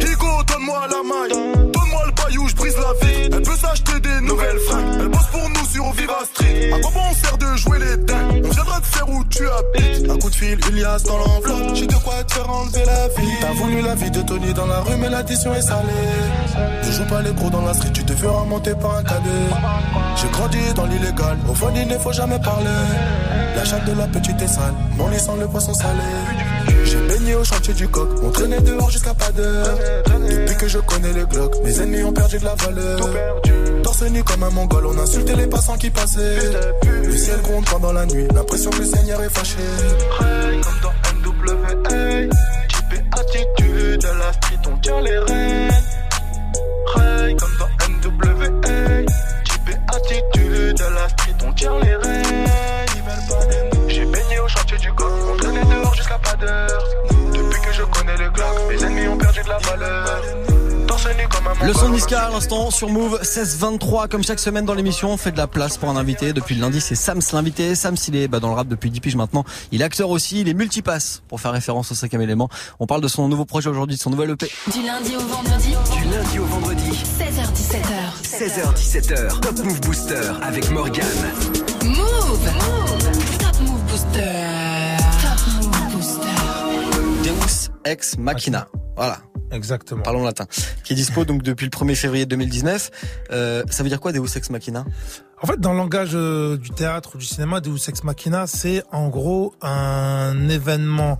[0.00, 1.87] Higo, donne-moi la maille, donne-moi
[2.36, 3.30] où je brise la vie.
[3.32, 6.70] Elle peut s'acheter des nouvelles fringues, elle bosse pour nous sur Viva Street.
[6.72, 8.42] À quoi bon on sert de jouer les dingues?
[8.44, 10.10] On viendra te faire où tu habites.
[10.10, 11.74] Un coup de fil, Ilias dans l'enveloppe.
[11.74, 13.36] J'ai de quoi te faire enlever la vie.
[13.40, 15.88] T'as voulu la vie de Tony dans la rue Mais l'addition est salée.
[16.84, 19.48] Ne joue pas les gros dans la street Tu te feras monter par un cadet.
[20.16, 21.38] J'ai grandi dans l'illégal.
[21.48, 22.66] Au fond il ne faut jamais parler.
[23.56, 24.74] La chatte de la petite est sale.
[24.96, 26.02] Mon lit sent le poisson salé
[27.28, 30.78] J'ai baigné au chantier du coq On traînait dehors jusqu'à pas d'heure Depuis que je
[30.78, 33.00] connais le Glock Mes ennemis ont perdu de la valeur
[33.82, 36.38] Torse nu comme un mongol On insultait les passants qui passaient
[37.04, 39.58] Le ciel gronde pendant la nuit L'impression que le Seigneur est fâché
[40.62, 40.92] comme dans
[41.30, 41.56] NWA.
[42.68, 45.70] Type attitude à la street, on tient les rênes.
[46.94, 48.48] Ray comme dans NWA.
[49.44, 52.46] Type attitude à la street, on tient les rênes.
[53.88, 57.17] J'ai baigné au chantier du coq, on traînait dehors jusqu'à pas d'heure.
[58.38, 60.22] Le ennemis ont perdu de la valeur.
[60.86, 64.38] Torse nu comme un Le mongol, son Niska à l'instant sur Move 16-23 comme chaque
[64.38, 66.32] semaine dans l'émission on fait de la place pour un invité.
[66.32, 67.74] Depuis le lundi c'est Sams l'invité.
[67.74, 69.44] Sams il est bah, dans le rap depuis 10 piges maintenant.
[69.72, 70.40] Il est acteur aussi.
[70.42, 72.48] Il est multipasse pour faire référence au cinquième élément.
[72.78, 75.74] On parle de son nouveau projet aujourd'hui de son nouvel EP Du lundi au vendredi,
[75.96, 76.90] Du lundi au vendredi.
[77.18, 78.22] 16h17h.
[78.22, 79.40] 16h17h.
[79.40, 81.04] Top Move Booster avec Morgan.
[81.84, 81.98] Move
[82.54, 83.37] Move
[87.88, 88.68] Ex Machina.
[88.96, 89.18] Voilà.
[89.50, 90.02] Exactement.
[90.02, 90.46] parlons latin.
[90.84, 92.90] Qui est dispo donc depuis le 1er février 2019
[93.30, 94.84] Euh, ça veut dire quoi Deus Ex Machina?
[95.40, 98.82] En fait, dans le langage euh, du théâtre ou du cinéma, Deus Ex Machina, c'est
[98.92, 101.18] en gros un événement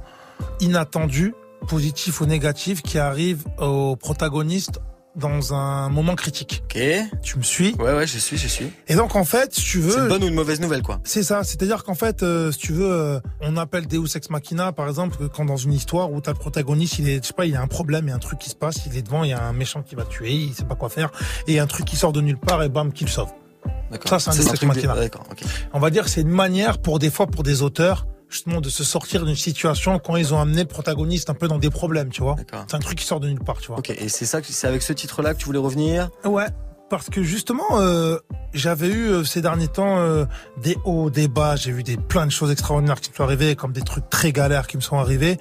[0.61, 1.35] inattendu
[1.69, 4.81] positif ou négatif qui arrive au protagoniste
[5.19, 6.63] dans un moment critique.
[6.65, 6.81] Ok.
[7.23, 8.71] Tu me suis Ouais, ouais, je suis, je suis.
[8.89, 11.01] Et donc en fait, si tu veux, C'est une bonne ou une mauvaise nouvelle, quoi.
[11.05, 14.73] C'est ça, c'est-à-dire qu'en fait, euh, si tu veux, euh, on appelle Deus Ex Machina,
[14.73, 17.47] par exemple, quand dans une histoire où t'as le protagoniste, il est, je sais pas,
[17.47, 19.03] il y a un problème, il y a un truc qui se passe, il est
[19.03, 21.11] devant, il y a un méchant qui va tuer, il sait pas quoi faire,
[21.47, 23.11] et il y a un truc qui sort de nulle part et bam, qui le
[23.11, 23.29] sauve.
[23.91, 24.09] D'accord.
[24.09, 24.95] Ça, c'est un Deus Ex truc de- Machina.
[24.95, 25.43] D'accord, ok.
[25.73, 28.69] On va dire que c'est une manière pour des fois pour des auteurs justement de
[28.69, 32.11] se sortir d'une situation quand ils ont amené le protagoniste un peu dans des problèmes,
[32.11, 32.37] tu vois.
[32.69, 33.79] C'est un truc qui sort de nulle part, tu vois.
[33.79, 36.11] Ok, et c'est ça, que- c'est avec ce titre-là que tu voulais revenir?
[36.25, 36.47] Ouais,
[36.91, 38.17] parce que justement, euh,
[38.55, 40.25] j'avais eu euh, ces derniers temps euh,
[40.63, 41.55] des hauts, des bas.
[41.57, 44.33] J'ai vu des plein de choses extraordinaires qui me sont arrivées, comme des trucs très
[44.33, 45.39] galères qui me sont arrivés.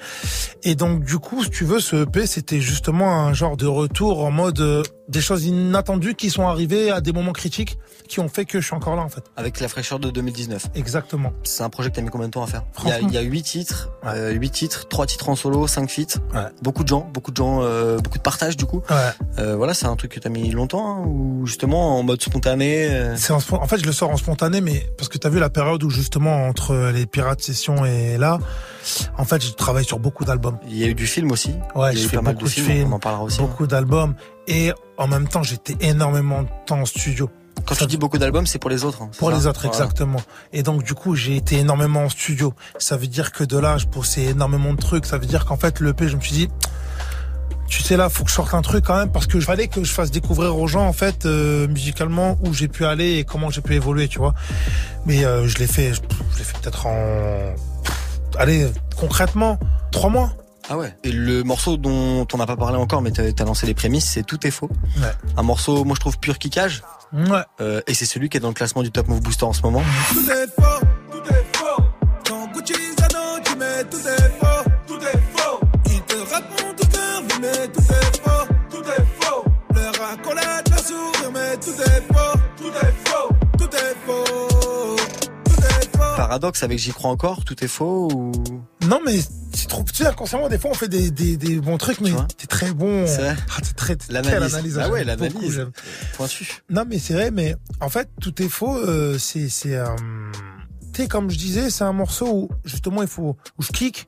[0.64, 4.24] Et donc, du coup, si tu veux, ce EP, c'était justement un genre de retour
[4.26, 8.28] en mode euh, des choses inattendues qui sont arrivées à des moments critiques qui ont
[8.30, 9.24] fait que je suis encore là, en fait.
[9.36, 10.68] Avec la fraîcheur de 2019.
[10.76, 11.32] Exactement.
[11.44, 12.64] C'est un projet que t'as mis combien de temps à faire?
[12.84, 13.08] Il y, a, Franchement.
[13.10, 16.20] il y a 8 titres, euh, 8 titres, 3 titres en solo, 5 feats.
[16.62, 18.82] Beaucoup de gens, beaucoup de gens, euh, beaucoup de partage du coup.
[18.90, 18.96] Ouais.
[19.40, 22.88] Euh, voilà, c'est un truc que t'as mis longtemps hein, ou justement en mode spontané.
[22.90, 25.40] euh, C'est en, en fait, je le sors en spontané, mais parce que t'as vu
[25.40, 28.40] la période où justement entre les pirates sessions et là,
[29.18, 30.58] en fait, je travaille sur beaucoup d'albums.
[30.70, 31.52] Il y a eu du film aussi.
[31.76, 33.40] Ouais, il y a j'ai fait pas mal beaucoup de films, on en parlera aussi.
[33.42, 33.46] hein.
[33.46, 34.16] beaucoup d'albums,
[34.48, 37.30] et en même temps, j'étais énormément de temps en studio.
[37.66, 39.02] Quand tu dis beaucoup d'albums, c'est pour les autres.
[39.02, 39.78] hein, Pour les autres, Voilà.
[39.78, 40.22] exactement.
[40.54, 42.54] Et donc, du coup, j'ai été énormément en studio.
[42.78, 45.06] Ça veut dire que de là, je bossais énormément de trucs.
[45.06, 46.50] Ça veut dire qu'en fait, le P, je me suis dit,
[47.68, 49.68] tu sais là, faut que je sorte un truc quand même parce que je fallait
[49.68, 53.26] que je fasse découvrir aux gens en fait euh, musicalement où j'ai pu aller et
[53.26, 54.34] comment j'ai pu évoluer, tu vois.
[55.06, 56.00] Mais euh, je l'ai fait, je,
[56.34, 57.54] je l'ai fait peut-être en,
[58.38, 59.60] allez, concrètement,
[59.92, 60.32] trois mois.
[60.70, 60.94] Ah ouais.
[61.04, 64.06] Et le morceau dont on n'a pas parlé encore, mais t'as t'as lancé les prémices,
[64.06, 64.70] c'est Tout est faux.
[64.98, 65.12] Ouais.
[65.38, 66.84] Un morceau, moi je trouve pur kickage.
[67.14, 67.40] Ouais.
[67.62, 69.62] Euh, et c'est celui qui est dans le classement du Top Move Booster en ce
[69.62, 69.82] moment.
[70.10, 71.84] Tout est faux, tout est faux.
[72.28, 75.60] Quand Gucci Zano, tu mets tout est faux, tout est faux.
[75.86, 79.46] Ils te répondent tout cœur, mais tout est faux, tout est faux.
[79.74, 84.96] Leur accolade, leur sourire, mais tout est faux, tout est faux, tout est faux,
[85.46, 86.16] tout est faux.
[86.18, 88.32] Paradoxe avec J'y crois encore, tout est faux ou.
[88.88, 89.20] Non, mais
[89.54, 89.84] c'est trop.
[89.84, 92.72] Tu sais, inconsciemment, des fois, on fait des, des, des bons trucs, mais t'es très
[92.74, 93.06] bon.
[93.08, 94.80] C'est vrai Ah, t'es très, t'es- L'analyse.
[94.82, 95.66] Ah ouais, l'analyse.
[96.16, 96.62] Pointu.
[96.70, 98.76] Non, mais c'est vrai, mais en fait, tout est faux.
[98.78, 99.86] euh, c'est, c'est, euh,
[100.94, 104.08] tu sais, comme je disais, c'est un morceau où, justement, il faut, où je kick,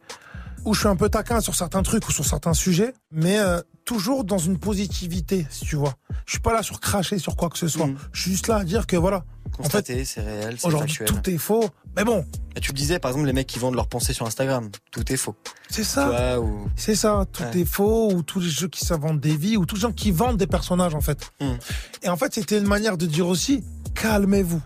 [0.65, 3.61] où je suis un peu taquin sur certains trucs ou sur certains sujets, mais euh,
[3.89, 5.95] toujours dans une positivité, si tu vois.
[6.27, 7.89] Je suis pas là sur cracher sur quoi que ce soit.
[8.13, 9.23] Je suis juste là à dire que voilà.
[9.57, 11.07] Constaté, c'est réel, c'est Aujourd'hui, factuel.
[11.23, 11.67] tout est faux.
[11.95, 12.23] Mais bon,
[12.55, 15.11] Et tu le disais, par exemple, les mecs qui vendent leurs pensées sur Instagram, tout
[15.11, 15.35] est faux.
[15.71, 16.39] c'est ça.
[16.39, 16.69] Ou...
[16.75, 17.61] C'est ça, tout Ouais.
[17.61, 20.11] est faux, ou tous les jeux qui s'inventent des vies, ou tous les gens qui
[20.11, 21.31] vendent des personnages en fait.
[21.41, 21.55] Hmm.
[22.03, 23.63] Et en fait, c'était une manière de dire aussi,
[23.95, 24.61] calmez-vous.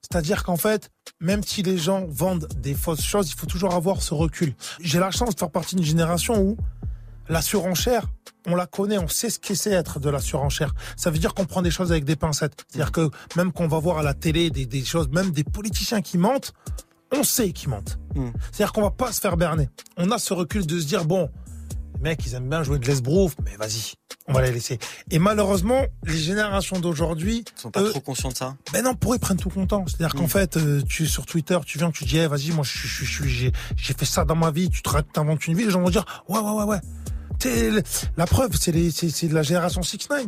[0.00, 4.00] C'est-à-dire qu'en fait, même si les gens vendent des fausses choses, il faut toujours avoir
[4.00, 4.54] ce recul.
[4.80, 6.56] J'ai la chance de faire partie d'une génération où
[7.30, 8.06] la surenchère,
[8.46, 10.74] on la connaît, on sait ce qu'est c'est être de la surenchère.
[10.96, 12.64] Ça veut dire qu'on prend des choses avec des pincettes.
[12.68, 16.02] C'est-à-dire que même qu'on va voir à la télé des, des choses, même des politiciens
[16.02, 16.52] qui mentent,
[17.12, 17.98] on sait qu'ils mentent.
[18.14, 18.30] Hmm.
[18.50, 19.68] C'est-à-dire qu'on va pas se faire berner.
[19.96, 21.30] On a ce recul de se dire, bon,
[21.94, 23.94] les mecs, ils aiment bien jouer de l'esbrouf, mais vas-y,
[24.26, 24.78] on va les laisser.
[25.10, 27.44] Et malheureusement, les générations d'aujourd'hui...
[27.56, 28.56] Ils sont pas trop conscients de ça.
[28.72, 29.84] ben non, pour eux, ils prennent tout content.
[29.86, 30.28] C'est-à-dire qu'en Mm.
[30.28, 33.28] fait, euh, tu es sur Twitter, tu viens, tu dis, eh, vas-y, moi, je suis,
[33.28, 36.40] j'ai, fait ça dans ma vie, tu t'inventes une vie, les gens vont dire, ouais,
[36.40, 36.80] ouais, ouais, ouais.
[38.16, 40.26] La preuve, c'est, de la génération 6 9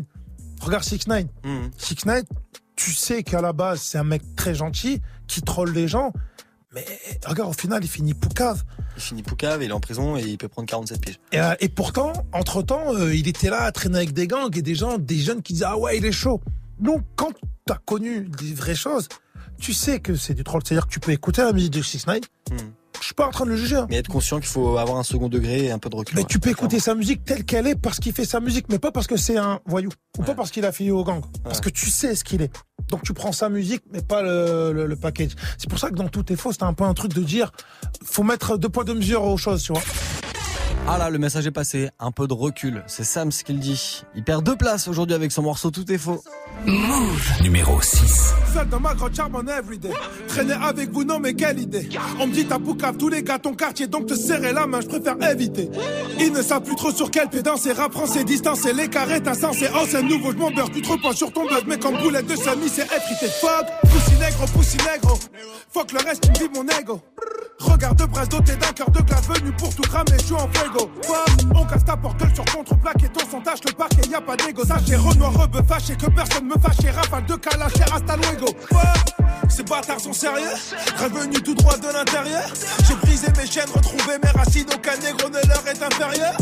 [0.61, 1.71] Regarde 6 9 Mhm.
[1.77, 2.23] 6 9
[2.75, 6.13] tu sais qu'à la base, c'est un mec très gentil, qui troll les gens,
[6.75, 6.85] mais
[7.27, 8.65] regarde, au final, il finit poucave.
[8.97, 11.21] Il finit poucave, il est en prison et il peut prendre 47 piges.
[11.33, 14.63] Et, euh, et pourtant, entre-temps, euh, il était là à traîner avec des gangs et
[14.63, 16.41] des gens, des jeunes qui disaient Ah ouais, il est chaud.
[16.81, 17.33] Donc, quand
[17.67, 19.09] t'as connu des vraies choses,
[19.61, 20.63] tu sais que c'est du troll.
[20.65, 22.57] C'est-à-dire que tu peux écouter la musique de 6 9 Hmm.
[23.03, 23.75] Je suis pas en train de le juger.
[23.77, 23.87] hein.
[23.91, 26.15] Mais être conscient qu'il faut avoir un second degré et un peu de recul.
[26.15, 26.27] Mais ouais.
[26.31, 28.93] tu peux écouter sa musique telle qu'elle est parce qu'il fait sa musique, mais pas
[28.93, 29.91] parce que c'est un voyou.
[30.19, 31.21] Ou pas parce qu'il a filé au gang.
[31.43, 32.53] Parce que tu sais ce qu'il est.
[32.91, 35.33] Donc tu prends sa musique, mais pas le, le- le package.
[35.59, 37.51] C'est pour ça que dans Tout est faux, c'était un peu un truc de dire,
[38.05, 39.83] faut mettre deux poids deux mesures aux choses, tu vois.
[40.89, 41.91] Ah là, le message est passé.
[42.01, 42.83] Un peu de recul.
[42.89, 44.03] C'est Sam ce qu'il dit.
[44.17, 46.23] Il perd deux places aujourd'hui avec son morceau Tout est faux.
[47.43, 48.35] Numéro 6.
[48.55, 49.91] Seul dans ma grotte charbonne everyday.
[50.29, 51.89] Traîner avec vous, non, mais quelle idée.
[52.21, 54.81] On me dit t'as poucave tous les gars, ton quartier, donc te serrer la main,
[54.81, 55.69] je préfère éviter.
[56.21, 59.21] Ils ne savent plus trop sur quel pied danser, rap français, distance et les carrés,
[59.21, 61.79] t'as sens, oh c'est nouveau, je m'en beurre, tu te reposes sur ton buzz, mais
[61.79, 63.27] comme boulette de semi, c'est effrité.
[63.41, 65.19] Fuck, poussi nègre, poussi nègre.
[65.73, 67.01] Fuck le reste, il me mon ego.
[67.59, 70.49] Regarde de brasse doté d'un cœur de glace venu pour tout cramer, je suis en
[70.53, 70.91] fuego.
[71.03, 74.21] Fuck, on casse ta porte sur contreplaque et ton son tâche le parquet, y a
[74.21, 74.65] pas d'égo.
[74.65, 78.47] Sachez Renoir rebeu fâché que personne me fâche, et rafale de calache et hasta luego.
[79.49, 80.55] Ces bâtards sont sérieux,
[80.99, 82.49] revenu tout droit de l'intérieur.
[82.87, 86.37] J'ai brisé mes chaînes, retrouvé mes racines, aucun négro ne leur est inférieur.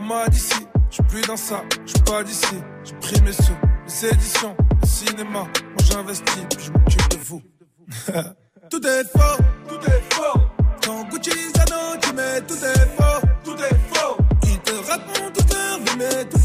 [0.00, 0.66] m'a d'ici.
[0.90, 2.56] J'suis plus dans ça, j'suis pas d'ici.
[2.84, 5.30] J'ai pris mes sous, les éditions, le cinéma.
[5.32, 5.48] Moi
[5.84, 7.42] j'investis, puis je m'occupe de vous.
[8.70, 10.40] tout est faux, tout est faux.
[10.84, 14.16] Quand Gucci Zano, tu mets tout est faux, tout est faux.
[14.44, 16.39] Ils te racontent toute leur vie, mais tout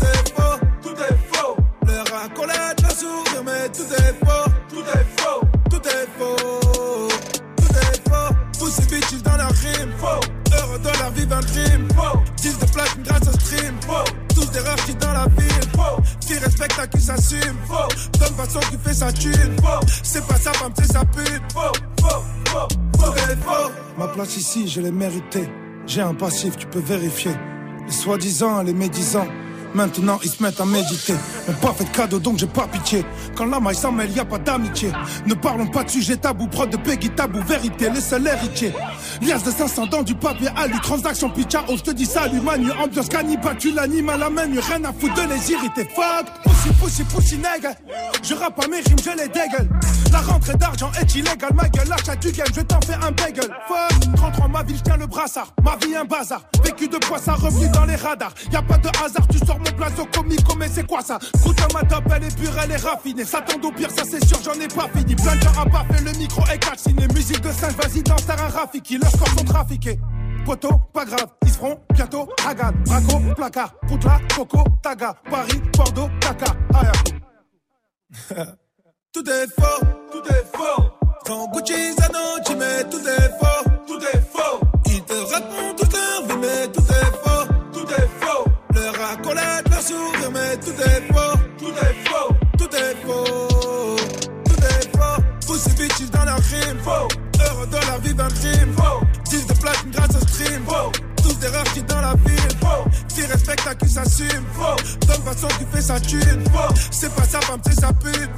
[2.96, 7.10] sourire, mais tout est faux, tout est faux, tout est faux,
[7.58, 8.36] tout est faux.
[8.60, 10.22] Poussez bitches dans la rime, faux.
[10.54, 12.20] Heureux de leur vivre un dream, faux.
[12.38, 14.12] 10 de platine grâce au stream, faux.
[14.34, 16.02] Tous des rares qui dans la ville, faux.
[16.22, 18.20] Qui respecte à qui s'assume, faux.
[18.20, 19.86] Donne façon qui fait sa thune, faux.
[20.04, 21.60] C'est pas sa femme, c'est sa pute, faux,
[22.00, 22.68] faux, faux,
[23.00, 23.72] faux, et faux.
[23.98, 25.50] Ma place ici, je l'ai méritée.
[25.88, 27.32] J'ai un passif, tu peux vérifier.
[27.86, 29.28] Les soi-disant, les médisants.
[29.76, 31.16] Maintenant ils se mettent à méditer.
[31.48, 33.06] M'ont pas fait de cadeau donc j'ai pas pitié.
[33.36, 34.90] Quand la maille s'en mêle, y a pas d'amitié.
[35.26, 38.74] Ne parlons pas de sujet tabou, prod de Peggy tabou, vérité, les seuls héritiers.
[39.22, 42.72] Lias de 500 dans du papier alu, transaction pitcha, oh je te dis salut manu,
[42.72, 45.90] ambiance cannibale, tu l'animes à la main, rien à foutre de les irriter.
[45.94, 47.76] Fuck, pussy, pussy, pussy, nègre.
[48.24, 49.70] Je rappe à mes rimes, je les dégueule.
[50.14, 53.52] La rentrée d'argent est illégale, ma gueule, l'achat du game, je t'en fais un bagel.
[53.68, 55.54] Fuck, 33 ma ville, je tiens le brassard.
[55.64, 57.36] Ma vie un bazar, vécu de poids, ça
[57.74, 58.34] dans les radars.
[58.52, 61.20] Y a pas de hasard, tu sors mon plateau comico, mais c'est quoi ça?
[61.44, 63.24] Goûte à ma top, elle est pure, elle est raffinée.
[63.26, 65.16] Tombe au pire, ça c'est sûr, j'en ai pas fini.
[65.16, 67.08] Plein de gens à pas fait le micro est calciné.
[67.14, 68.98] Musique de singe, vas-y, danse, t'as un Rafiki.
[68.98, 70.00] Leurs corps sont trafiqués.
[70.46, 76.10] Poto, pas grave, ils se feront bientôt Hagan, Braco, placard, Poutla, Coco, Taga, Paris, Bordeaux,
[76.22, 77.12] Dakar, Ayakou.
[79.12, 80.84] Tout est faux, tout est faux.
[81.26, 83.65] Quand Gucci Zano, tu mets tout est faux,
[98.18, 99.06] Heureux de leur vie, un crime, faux.
[99.30, 99.54] 10 de
[99.92, 100.10] grâce.
[101.24, 102.36] Tous des rares qui dans la ville.
[103.14, 104.46] Qui respecte à qui s'assume.
[105.08, 106.44] Donne façon qui fait sa thune.
[106.92, 108.30] C'est pas sa femme, c'est sa pute.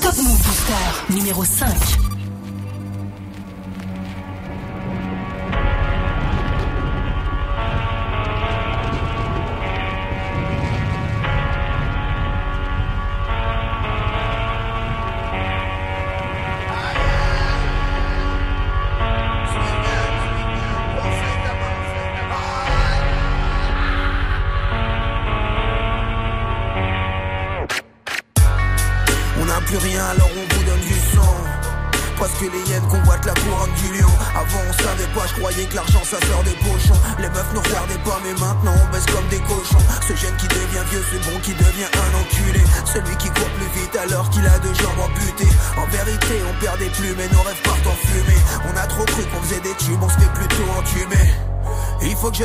[0.00, 1.66] Top Move numéro 5.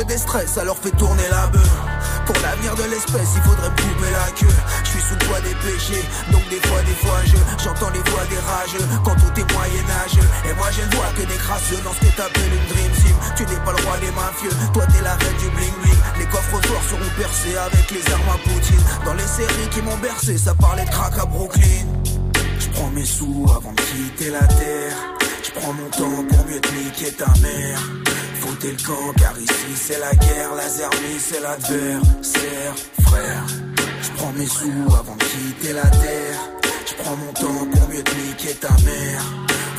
[0.06, 1.70] Je déstresse, alors fais tourner la bœuf.
[2.26, 4.56] Pour l'avenir de l'espèce, il faudrait me couper la queue.
[4.84, 8.02] Je suis sous le poids des péchés, donc des fois, des fois, je j'entends les
[8.10, 10.28] voix des rageux quand tout est moyenâgeux.
[10.48, 13.16] Et moi, je ne vois que des crasseux dans ce que t'appelles une dream team.
[13.36, 16.00] Tu n'es pas le roi des mafieux, toi t'es la reine du bling bling.
[16.18, 18.84] Les coffres forts seront percés avec les armes à Poutine.
[19.04, 21.86] Dans les séries qui m'ont bercé, ça parlait de crack à Brooklyn.
[22.58, 24.96] Je prends mes sous avant de quitter la terre.
[25.42, 27.80] Je prends mon temps pour mieux te niquer ta mère.
[28.56, 33.46] Foutez le camp car ici c'est la guerre, la zermie c'est l'adversaire, frère.
[34.00, 36.40] Je prends mes sous avant de quitter la terre.
[36.86, 39.22] Je prends mon temps pour mieux te niquer ta mère.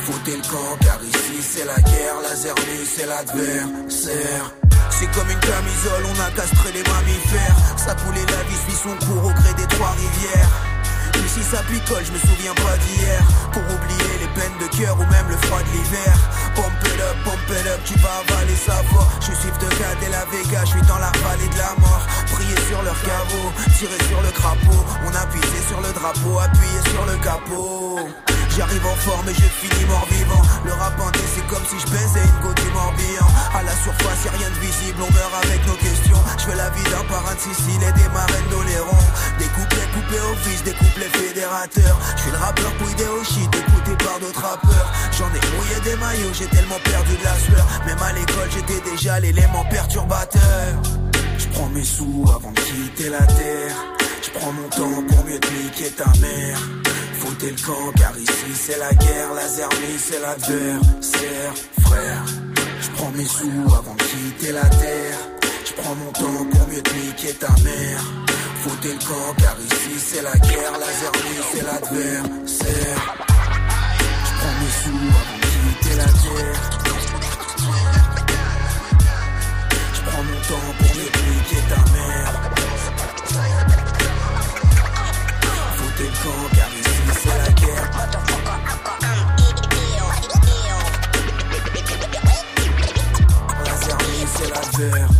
[0.04, 4.54] Foutez le camp car ici c'est la guerre, la zermie c'est l'adversaire.
[4.90, 7.56] C'est comme une camisole, on a castré les mammifères.
[7.78, 10.67] Ça coulait la vie suit son cours au gré des trois rivières.
[11.38, 13.22] Ici ça picole, je me souviens pas d'hier.
[13.52, 16.14] Pour oublier les peines de cœur ou même le froid de l'hiver.
[16.56, 19.06] Pump it up, pump it up, tu vas avaler sa voix.
[19.20, 22.06] Je suis de Gad et la Vega, je suis dans la vallée de la mort.
[22.32, 24.82] Prier sur leur caveau, tirer sur le crapaud.
[25.06, 28.08] On a puisé sur le drapeau, appuyé sur le capot.
[28.58, 31.86] J'arrive en forme et je finis mort vivant Le rap indé c'est comme si je
[31.92, 33.30] baisais une du morbihan.
[33.54, 36.18] À la surface y'a rien de visible, on meurt avec nos questions.
[36.38, 38.98] Je fais la vie d'un parrain de Sicile et des marraines d'Oléron.
[39.38, 41.06] Des couplets coupés au fils, des couplets
[41.48, 44.92] fédérateurs Je suis le rappeur pouillé au shit, écouté par d'autres rappeurs.
[45.12, 47.66] J'en ai mouillé des maillots, j'ai tellement perdu de la sueur.
[47.86, 50.82] Même à l'école j'étais déjà l'élément perturbateur.
[51.38, 53.76] Je prends mes sous avant de quitter la terre.
[54.22, 56.58] Je prends mon temps pour mieux te niquer ta mère.
[57.14, 62.24] Foutez le camp car ici c'est la guerre, la zermie c'est l'adversaire, frère.
[62.80, 65.18] Je prends mes sous avant de quitter la terre.
[65.64, 68.37] Je prends mon temps pour mieux te niquer ta mère.
[68.60, 73.16] Foutez le camp car ici c'est la guerre, laser oui c'est l'adversaire.
[74.24, 76.60] Je prends mes sous avant d'éviter la guerre.
[79.94, 82.32] Je prends mon temps pour expliquer ta mère.
[85.76, 87.86] Foutez le camp car ici c'est la guerre.
[93.64, 95.17] Laser oui c'est l'adversaire.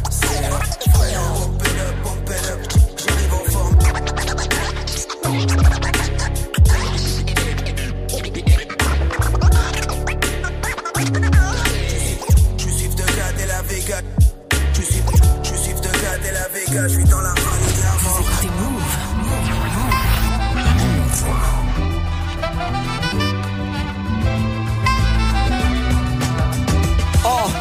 [16.70, 17.47] Je suis dans la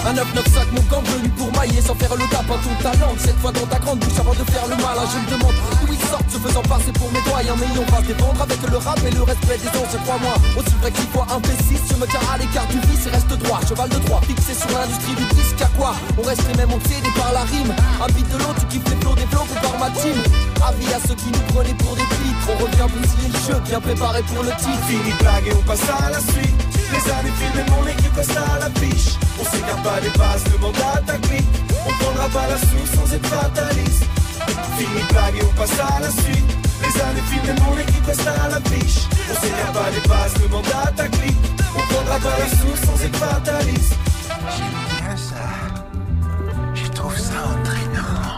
[0.07, 3.51] Un 995 mon gang venu pour mailler sans faire le tapin ton talent Cette fois
[3.51, 6.31] dans ta grande bouche avant de faire le malin Je me demande d'où ils sortent
[6.31, 7.59] se faisant passer pour mes doyens.
[7.59, 10.75] Mais on va se défendre avec le rap et le respect des anciens Crois-moi, aussi
[10.79, 13.59] vrai qu'il faut P6 Je me tiens à l'écart du vice et reste droit.
[13.67, 17.11] Cheval de droit, fixé sur l'industrie du disque à quoi On reste les mêmes obsédés
[17.11, 17.75] par la rime.
[17.99, 20.15] Un beat de l'autre, tu kiffes les flots développés par ma team
[20.63, 23.81] Avis à ceux qui nous prenaient pour des pitres On revient bousiller le jeu, bien
[23.83, 24.87] préparé pour le titre.
[24.87, 26.76] Fini de blague et on passe à la suite.
[26.91, 29.17] Les années filent et mon équipe reste à l'affiche.
[29.39, 31.55] On s'écarte pas des bases, demande à ta clique.
[31.85, 34.05] On prendra pas la sous sans être fataliste.
[34.77, 36.49] Fini blague et on passe à la suite.
[36.81, 39.07] Les années filent et mon équipe reste à l'affiche.
[39.29, 41.45] On s'écarte pas des bases, demande à ta clique.
[41.75, 43.93] On prendra pas la sous sans être fataliste.
[44.55, 45.45] J'aime ça.
[46.73, 48.36] Je trouve ça entraînant.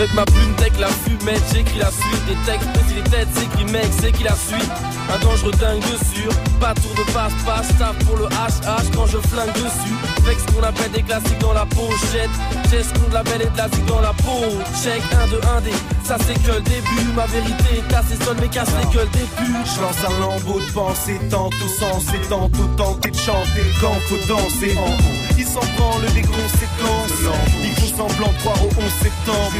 [0.00, 3.54] Avec ma plume tech, la fumette, j'écris la suite Des textes, petit les têtes, c'est
[3.54, 4.72] qui mec, c'est qui la suite?
[5.12, 6.26] Un dangereux dingue dessus,
[6.58, 9.94] pas tour de passe-passe Tape pour le HH quand je flingue dessus
[10.24, 12.30] Avec ce qu'on appelle des classiques dans la pochette.
[12.70, 14.40] J'ai ce qu'on label et de la dans la peau.
[14.82, 15.70] Check 1 2 1 D,
[16.02, 17.12] ça c'est que le début.
[17.14, 20.72] Ma vérité est assez seule mais casse les gueules des Je lance un lambeau de
[20.72, 25.19] pensée, tantôt sensé, tantôt tenté de chanter quand faut danser en haut.
[25.38, 27.12] Ils s'en branlent des conséquences.
[27.62, 28.72] Ils font semblant croire au 11
[29.02, 29.52] septembre.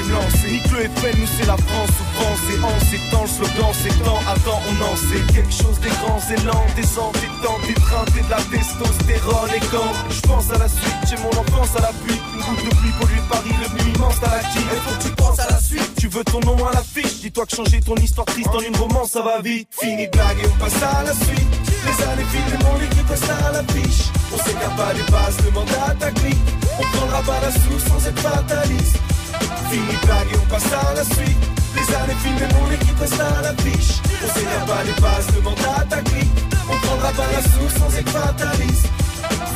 [0.50, 2.40] Nique le FN, nous c'est la France souffrance.
[2.52, 3.72] Et en ces temps, le slogan
[4.04, 4.20] temps.
[4.26, 8.42] Attends, on en sait quelque chose des grands élans, des entêtants, des treintés de la
[8.50, 9.50] testostérone.
[9.54, 12.20] Et quand je pense à la suite, j'ai mon enfance à la pluie.
[12.34, 14.62] Une goutte de pluie pollue Paris, le immense à la team.
[14.72, 15.94] Il faut que tu penses à la suite.
[15.98, 17.20] Tu veux ton nom à l'affiche.
[17.20, 19.68] Dis-toi que changer ton histoire triste en une romance, ça va vite.
[19.70, 21.50] Fini de blague et on passe à la suite.
[21.86, 24.19] Les années filent et mon équipe reste à l'affiche.
[24.32, 26.50] On s'écarte pas des bases, demande à ta clique.
[26.78, 28.96] On prendra pas la sous sans être fataliste.
[29.70, 31.42] Fini blague et on passe à la suite.
[31.74, 34.00] Les années filent et mon équipe reste à l'affiche.
[34.22, 36.38] On s'écarte pas des bases, demande à ta clique.
[36.68, 38.86] On prendra pas la sous sans être fataliste.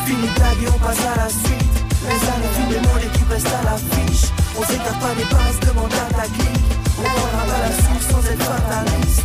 [0.06, 1.74] Fini blague et on passe à la suite.
[2.04, 4.30] Les années filent et mon équipe reste à l'affiche.
[4.58, 6.68] On s'écarte pas des bases, demande à ta clique.
[6.98, 9.22] On prendra pas la sous sans être fataliste.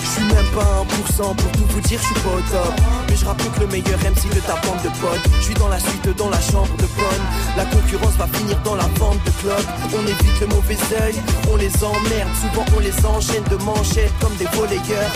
[0.00, 2.74] Je suis même pas 1% pour tout vous dire, je suis pas au top.
[3.08, 5.26] Mais je rappelle que le meilleur MC de ta bande de potes.
[5.38, 7.24] Je suis dans la suite, dans la chambre de bonne.
[7.56, 9.64] La concurrence va finir dans la vente de club.
[9.94, 11.14] On évite le mauvais œil,
[11.50, 12.30] on les emmerde.
[12.40, 15.12] Souvent on les enchaîne de manchettes comme des volleyeurs.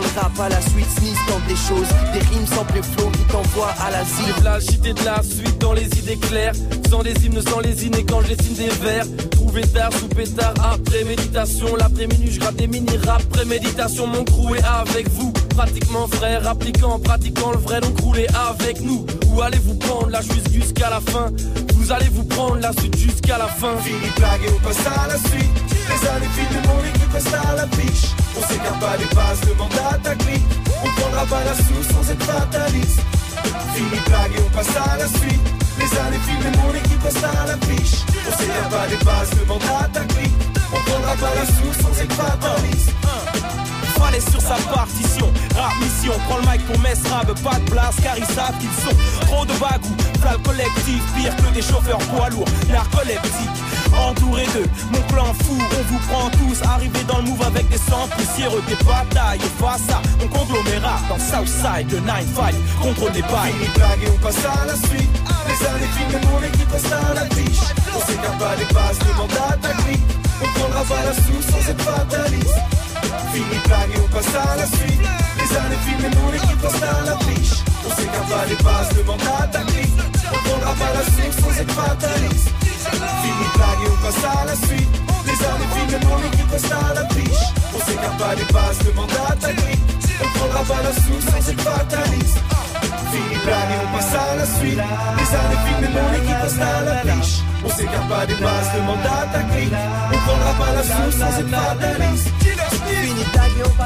[0.00, 1.88] Le rap à la suite, sneeze tente des choses.
[2.12, 4.34] Des rimes sans plus flow qui t'envoient à l'asile.
[4.38, 6.54] De la chité de la suite dans les idées claires.
[6.90, 9.06] Sans les hymnes, sans les hymnes et quand je dessine des vers.
[9.30, 11.76] Trouvé tard, sous pétard, après méditation.
[11.76, 13.22] L'après-midi, je gratte des mini-rap.
[13.24, 15.32] Préméditation, mon crew est avec vous.
[15.56, 19.06] Pratiquement frère, appliquant, pratiquant le vrai, donc roulez avec nous.
[19.28, 21.30] Où allez-vous prendre la suite jusqu'à la fin?
[21.74, 23.76] Vous allez vous prendre la suite jusqu'à la fin.
[23.78, 25.50] Fini de blague et on passe à la suite.
[25.88, 28.25] Les années filent et mon équipe reste à l'affiche.
[28.36, 30.10] On s'écarte pas des bases, demande à ta.
[30.84, 33.00] On prendra pas la sous sans être fataliste.
[33.74, 35.46] Fini blague et on passe à la suite.
[35.78, 38.04] Les années filent et mon équipe reste à l'affiche.
[38.28, 40.00] On s'écarte pas des bases, demande à ta.
[40.72, 42.92] On prendra pas la sous sans être fataliste.
[43.98, 47.96] Fallait sur sa partition, rap mission, prends le mic pour Mess Rab, pas de place
[48.02, 52.28] car ils savent qu'ils sont trop de bagou, flamme collectif, pire que des chauffeurs poids
[52.30, 53.60] lourds, narcoleptiques,
[53.96, 57.78] entouré d'eux, mon clan fou, on vous prend tous, arrivé dans le move avec des
[57.78, 63.52] sangs poussiéreux, des batailles, face à mon conglomérat, dans Southside, le 9-5, contrôle des bails.
[63.52, 65.10] Fini de blague et on passe à la suite.
[65.48, 67.60] Les années et mon équipe reste à l'affiche.
[67.94, 70.00] On s'écarte pas des bases, demande à ta clique.
[70.42, 72.85] On prendra pas la sous sans être fataliste.
[73.32, 75.02] Fini de blague et on passe à la suite.
[75.38, 77.54] Les années filent mon équipe reste à l'affiche.
[77.86, 80.00] On s'écarte pas des bases, demande à ta clique.
[80.32, 82.50] On prendra pas la sous sans être fataliste.
[83.22, 84.94] Fini de blague et on passe à la suite.
[85.26, 87.44] Les années filent mon équipe reste à l'affiche.
[87.74, 89.86] On s'écarte pas des bases, demande à ta clique.
[90.22, 92.38] On prendra pas la sous sans être fataliste.
[93.12, 94.80] Fini de blague et on passe à la suite.
[95.18, 97.34] Les années filent mon équipe reste à l'affiche.
[97.64, 99.40] On s'écarte pas des bases, demande à ta.
[100.12, 102.05] On prendra pas la sous sans être fataliste.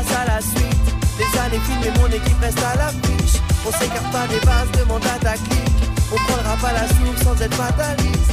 [0.00, 0.94] Passe à la suite.
[1.18, 3.40] Les années filent et mon équipe reste à l'affiche.
[3.66, 5.90] On s'écarte pas des bases, demande à ta clique.
[6.12, 8.32] On prendra pas la soupe sans être fataliste.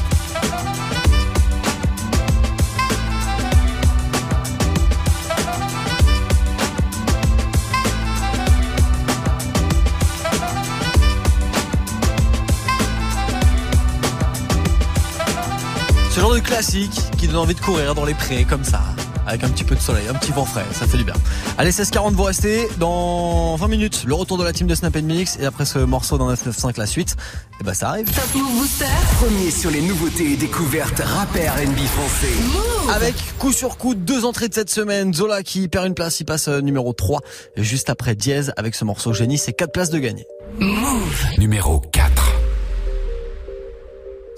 [16.11, 18.81] Ce genre de classique qui donne envie de courir dans les prés comme ça.
[19.27, 21.13] Avec un petit peu de soleil, un petit vent frais, ça fait du bien.
[21.57, 24.03] Allez, 16h40, vous restez dans 20 minutes.
[24.07, 26.85] Le retour de la team de Snap Mix et après ce morceau dans 995 la
[26.85, 27.15] suite,
[27.59, 28.05] et bah ça arrive.
[28.05, 28.85] Top Move Booster.
[29.19, 32.93] Premier sur les nouveautés et découvertes rappeurs NB français.
[32.93, 35.13] Avec coup sur coup, deux entrées de cette semaine.
[35.13, 37.19] Zola qui perd une place, il passe euh, numéro 3.
[37.57, 40.25] Et juste après Diez avec ce morceau génie, c'est 4 places de gagner.
[40.59, 41.25] Move.
[41.37, 42.16] Numéro 4.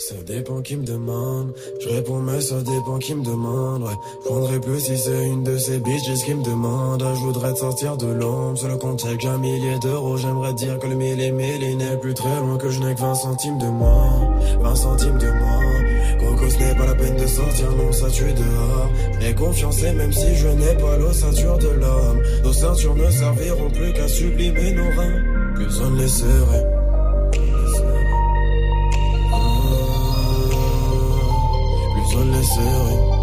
[0.09, 1.53] Ça dépend qui me demande.
[1.79, 3.83] Je réponds, mais ça dépend qui me demande.
[3.83, 3.93] Ouais.
[4.23, 7.05] Je prendrais plus si c'est une de ces bitches qui me demande.
[7.13, 8.57] Je voudrais te sortir de l'ombre.
[8.57, 10.17] Sur le compte, j'ai qu'un millier d'euros.
[10.17, 12.57] J'aimerais dire que le mille et mille n'est plus très loin.
[12.57, 14.35] Que je n'ai que 20 centimes de moins.
[14.59, 16.19] 20 centimes de moins.
[16.19, 17.71] Coco, ce n'est pas la peine de sortir.
[17.73, 18.89] Non, ça tue dehors.
[19.21, 22.23] J'ai confiance et même si je n'ai pas l'ossature de l'homme.
[22.43, 25.53] Nos ceintures ne serviront plus qu'à sublimer nos reins.
[25.53, 26.88] Plus on ne les serait.
[32.39, 33.19] Les serrait.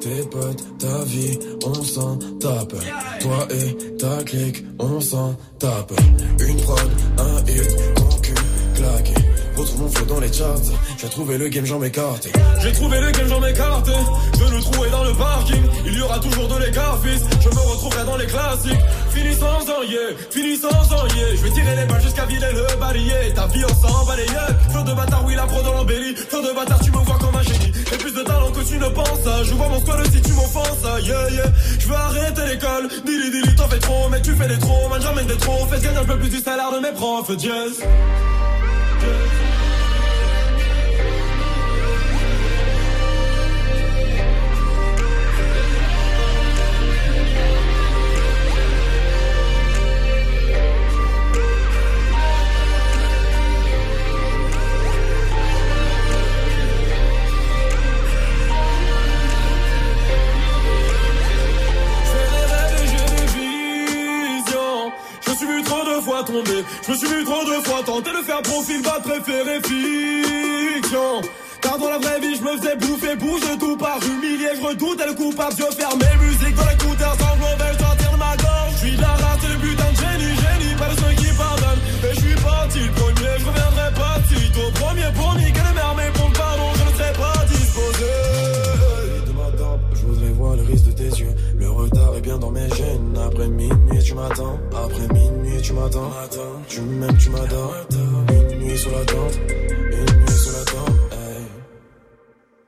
[0.00, 2.74] Tes potes, ta vie, on s'en tape.
[3.20, 5.92] Toi et ta clique, on s'en tape.
[6.40, 7.93] Une prod, un hit.
[9.74, 10.70] Retrouve mon flow dans les charts.
[10.98, 12.28] J'ai trouvé le game, j'en m'écarte.
[12.62, 13.90] J'ai trouvé le game, j'en m'écarte.
[14.38, 15.62] Je le trouver dans le parking.
[15.84, 17.22] Il y aura toujours de l'écart, fils.
[17.40, 18.78] Je me retrouverai dans les classiques.
[19.10, 21.34] Fini sans en yeah, fini sans en yeah.
[21.34, 23.34] Je vais tirer les balles jusqu'à vider le balayé.
[23.34, 24.26] Ta vie, on s'en les.
[24.70, 26.14] Flow de bâtard, oui, la pro dans l'embellie.
[26.14, 27.72] Flow de bâtard, tu me vois comme un génie.
[27.90, 29.44] J'ai plus de talent que tu ne penses.
[29.44, 31.02] Je vois mon squad si tu m'offenses.
[31.02, 31.52] Yeah, yeah.
[31.80, 32.88] Je veux arrêter l'école.
[33.04, 34.08] Dili, dili, t'en fais trop.
[34.08, 34.88] Mec, tu fais des trop.
[34.88, 35.66] Man, j'emmène des trop.
[35.66, 37.30] Fais gagner un peu plus du salaire de mes profs.
[37.42, 37.82] Yes.
[67.64, 71.22] Fois tenter de faire profil bas préféré fiction.
[71.62, 75.06] Car dans la vraie vie, je me faisais bouffer, bouge tout par humilié, je redoutais
[75.06, 78.72] le coupable, je fermais musique dans l'écouteur sans mauvais, je sortir de ma gorge.
[78.72, 81.84] Je suis la race le putain de génie, génie, pas de ceux qui pardonnent.
[82.04, 84.70] Et je suis parti le premier, je reviendrai pas si tôt.
[84.74, 88.12] Premier pour niquer les mères, mais pour le pardon, je ne serai pas disposé.
[89.26, 91.34] De voudrais voir le risque de tes yeux.
[91.56, 93.18] Le retard est bien dans mes gènes.
[93.26, 94.58] Après minuit, tu m'attends.
[94.70, 95.23] Après minuit,
[95.74, 96.10] m'attends.
[96.68, 97.74] Tu m'aimes, tu m'adores.
[97.90, 99.36] Une nuit sur la tente.
[99.48, 100.98] Une nuit sur la tente.
[101.12, 101.44] Hey.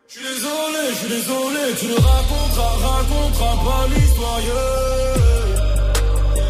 [0.09, 1.62] Je suis désolé, je suis désolé.
[1.80, 4.40] Tu ne raconteras, raconteras pas l'histoire.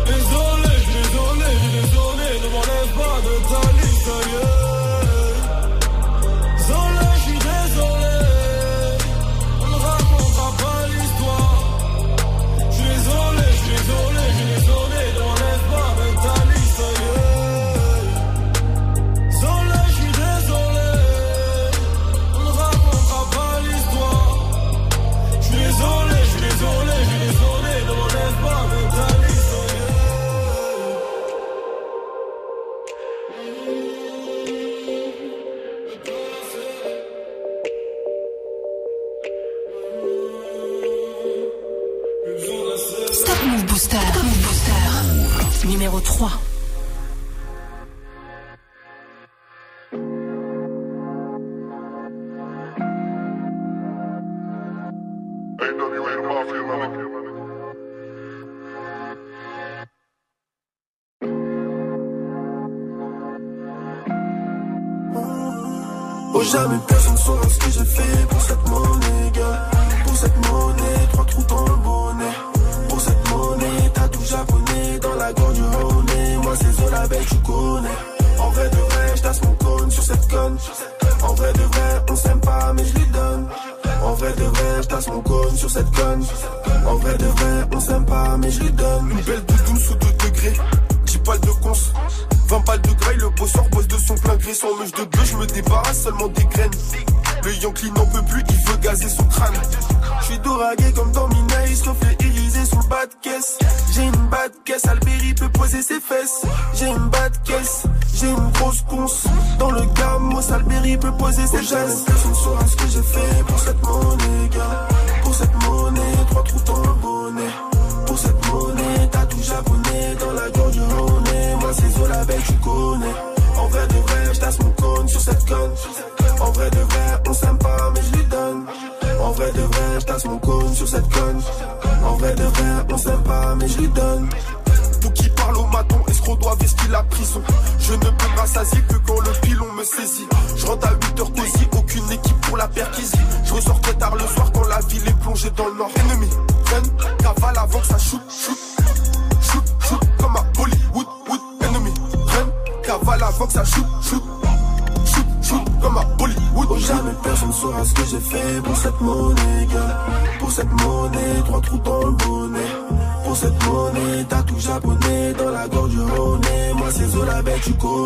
[0.06, 2.28] Désolé, je suis désolé, je suis désolé.
[2.42, 4.65] Ne m'enlève pas de ta liste.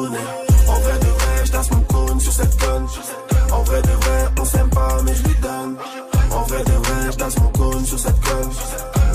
[0.01, 2.87] En vrai de vrai, j'tasse mon cône sur cette conne.
[3.53, 5.77] En vrai de vrai, on s'aime pas, mais je lui donne.
[6.31, 8.51] En vrai de vrai, j'tasse mon cône sur cette conne.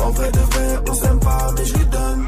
[0.04, 2.28] En vrai de vrai, on s'aime pas, mais je lui donne.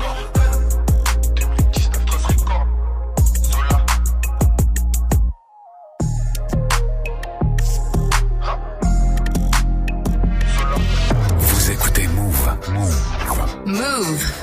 [13.65, 14.33] Move.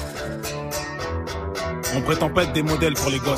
[1.97, 3.34] On prétend pas être des modèles pour les gosses,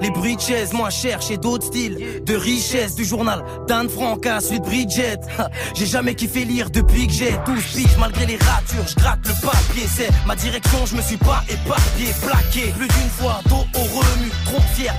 [0.00, 0.72] les bruits de chaises.
[0.72, 2.94] Moi, cherche d'autres styles de richesse.
[2.94, 5.20] Du journal d'Anne Frank à de Bridget.
[5.74, 7.96] J'ai jamais kiffé lire depuis que j'ai 12 piges.
[7.98, 9.86] Malgré les ratures, je gratte le papier.
[9.88, 12.72] C'est ma direction, je me suis pas éparpillé, plaqué.
[12.76, 14.30] Plus d'une fois, dos au remue.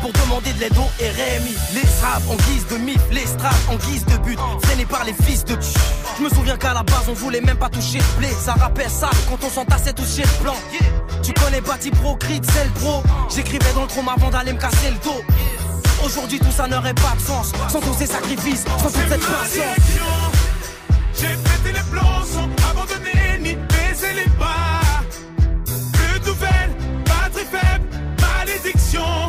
[0.01, 1.55] Pour demander de l'aide au RMI.
[1.73, 4.39] Les straps en guise de mif, les straps en guise de but.
[4.63, 5.57] Freinés par les fils de
[6.17, 8.29] Je me souviens qu'à la base, on voulait même pas toucher le blé.
[8.29, 10.55] Ça rappelle ça quand on s'entassait tous chez le plan.
[11.23, 13.03] Tu connais Bati Pro, Crit, c'est le pro.
[13.33, 15.21] J'écrivais dans le chrome avant d'aller me casser le dos.
[16.05, 17.51] Aujourd'hui, tout ça n'aurait pas de sens.
[17.69, 19.75] Sans tous ces sacrifices, sans toute cette patience.
[21.13, 25.03] J'ai pété les plans sans abandonner ni baisser les pas.
[25.93, 27.85] Plus de nouvelles, batterie faible,
[28.21, 29.24] malédiction.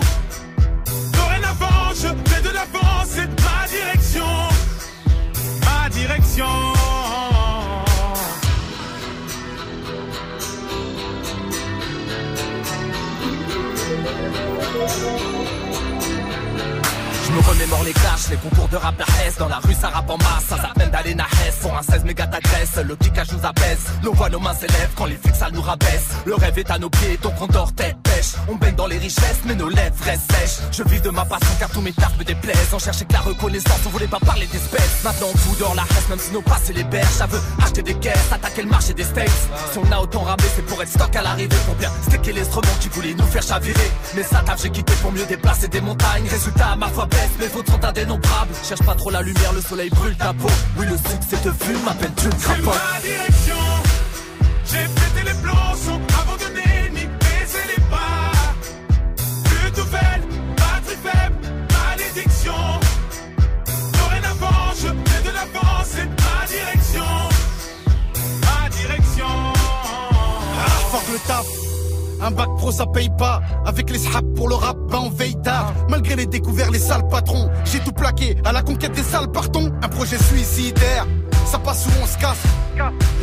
[6.36, 6.75] Ma
[17.36, 18.94] me remémore les clashs, les concours de rap
[19.26, 19.36] S.
[19.38, 21.26] Dans la rue ça rappe en masse, ça s'appelle d'aller na
[21.60, 25.06] Pour un 16 méga t'agresse, le kickage nous abaisse Nos voix, nos mains s'élèvent quand
[25.06, 26.08] les flics nous rabaisse.
[26.24, 28.32] Le rêve est à nos pieds, donc on dort tête pêche.
[28.48, 30.58] On baigne dans les richesses, mais nos lèvres restent sèches.
[30.72, 32.72] Je vis de ma passion car tous mes tafs me déplaisent.
[32.72, 35.04] On cherchait que la reconnaissance, on voulait pas parler d'espèces.
[35.04, 37.06] Maintenant on fout la reste, même si nos passes les berges.
[37.06, 39.28] Ça veut acheter des caisses, attaquer le marché des steaks
[39.72, 41.56] Si on a autant ramé, c'est pour être stock à l'arrivée.
[41.66, 43.90] Pour bien sticker l'instrument qui voulait nous faire chavirer.
[44.14, 46.26] Mais ça taf j'ai quitté pour mieux déplacer des montagnes.
[46.28, 48.54] Résultat ma foi baisse, mes fautes sont indénombrables.
[48.62, 50.48] Cherche pas trop la lumière, le soleil brûle ta peau.
[50.78, 52.64] Oui le succès te fume, ma peine tu ne crapotes.
[52.64, 53.62] ma direction.
[54.64, 58.32] J'ai pété les plans sans abandonner ni baisser les pas.
[59.44, 60.22] Plus de nouvelles,
[60.56, 61.36] batterie faible,
[61.72, 62.52] malédiction.
[63.92, 67.12] Dorénavant je fais de l'avance, c'est ma direction.
[68.42, 69.26] Ma direction.
[70.58, 71.65] Ah, le taf
[72.20, 73.40] un bac pro ça paye pas.
[73.64, 75.72] Avec les sraps pour le rap ben on veille tard.
[75.88, 78.36] Malgré les découvertes les sales patrons J'ai tout plaqué.
[78.44, 79.72] À la conquête des sales partons.
[79.82, 81.06] Un projet suicidaire.
[81.44, 82.42] Ça passe où on se casse.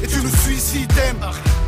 [0.04, 0.92] Et tu nous suicides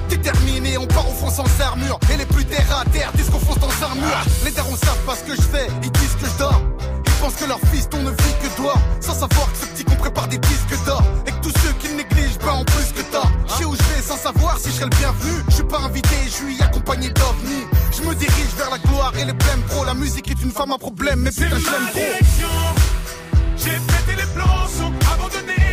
[0.09, 1.99] Déterminé, on part au fond sans armure.
[2.13, 5.23] Et les plus terre disent qu'on fonce dans un mur Les darons savent pas ce
[5.23, 6.61] que je fais, ils disent que je dors.
[7.05, 8.76] Ils pensent que leur fils on ne vit que toi.
[9.01, 11.03] Sans savoir que ce petit qu'on prépare des disques d'or.
[11.28, 13.01] Et que tous ceux qui négligent ben en plus que
[13.57, 15.31] j'ai où je vais sans savoir si je serai le bienvenu.
[15.49, 17.65] Je suis pas invité, je suis accompagné d'ovnis.
[17.91, 19.85] Je me dirige vers la gloire et les blèmes pro.
[19.85, 22.25] La musique est une femme à problème, mais putain, je l'aime trop.
[23.57, 25.64] J'ai pété les plans, sont abandonnés.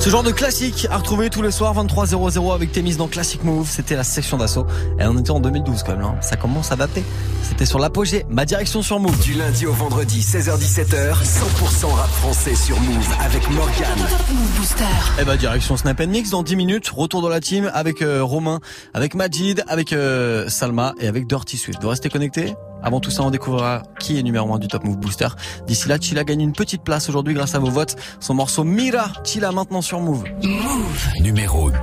[0.00, 3.68] Ce genre de classique à retrouver tous les soirs 23.00 avec Témis dans Classic Move.
[3.70, 4.66] C'était la section d'assaut.
[4.98, 6.04] Et on était en 2012 quand même.
[6.04, 6.16] Hein.
[6.20, 7.04] Ça commence à dater.
[7.42, 8.26] C'était sur l'apogée.
[8.28, 9.16] Ma direction sur Move.
[9.20, 13.98] Du lundi au vendredi, 16h17h, 100% rap français sur Move avec Morgan.
[14.32, 14.84] Move Booster.
[15.20, 16.88] Eh bah direction Snap Mix dans 10 minutes.
[16.88, 18.58] Retour dans la team avec euh, Romain,
[18.92, 21.80] avec Majid, avec euh, Salma et avec Dirty Swift.
[21.80, 22.54] Vous restez connectés?
[22.84, 25.28] Avant tout ça, on découvrira qui est numéro 1 du Top Move Booster.
[25.66, 27.96] D'ici là, Chila gagne une petite place aujourd'hui grâce à vos votes.
[28.20, 30.24] Son morceau Mira, Chila maintenant sur Move.
[30.42, 31.08] Move.
[31.20, 31.76] Numéro 2.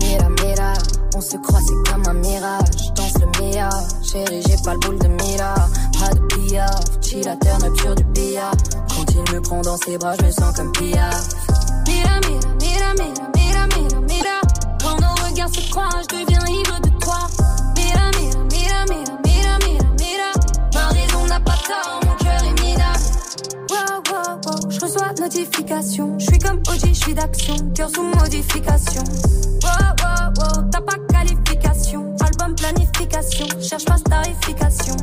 [0.00, 0.72] Mira, mira,
[1.14, 2.92] on se croit, c'est comme un mirage.
[2.96, 3.70] Danse le Mia,
[4.02, 5.54] chérie, j'ai pas le boule de Mira.
[5.98, 8.52] Pas de piaf, Chila up sur du billard.
[8.88, 11.28] Quand il me prend dans ses bras, je me sens comme piaf.
[11.86, 14.40] Mira, mira, mira, mira, mira, mira, mira.
[14.82, 16.99] Quand nos regards se croisent, je deviens ivre de
[25.30, 26.18] notification.
[26.18, 27.54] Je suis comme OG, je suis d'action.
[27.74, 29.04] Cœur sous modification.
[29.62, 29.70] Wow,
[30.02, 32.16] wow, wow, t'as pas qualification.
[32.20, 33.46] Album planification.
[33.60, 34.96] Cherche pas starification.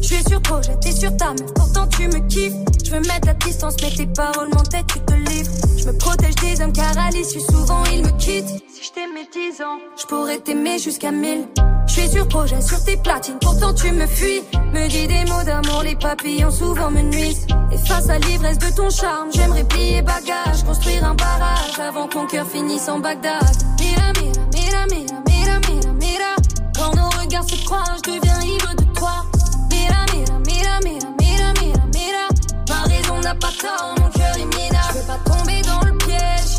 [0.00, 1.52] Je suis sur projet, t'es sur ta meuf.
[1.54, 2.54] Pourtant tu me kiffes.
[2.84, 5.52] Je veux mettre la distance, mais tes paroles m'entêtent, tu te livres.
[5.76, 8.64] Je me protège des hommes car à l'issue souvent ils me quittent.
[8.72, 11.46] Si je t'aimais 10 ans, je pourrais t'aimer jusqu'à 1000.
[11.94, 14.42] Je suis sur projet, sur tes platines, pourtant tu me fuis.
[14.72, 17.46] Me dis des mots d'amour, les papillons souvent me nuisent.
[17.70, 22.18] Et face à l'ivresse de ton charme, j'aimerais plier bagage, construire un barrage avant que
[22.18, 23.38] mon cœur finisse en Bagdad.
[23.78, 26.34] Mira, mira, mira, mira, mira, mira, mira.
[26.76, 29.24] Quand nos regards se croisent, je deviens ivre de toi.
[29.70, 32.28] Mira, mira, mira, mira, mira, mira, mira.
[32.70, 34.94] Ma raison n'a pas tort, mon cœur est minable.
[34.94, 36.58] Je veux pas tomber dans le piège.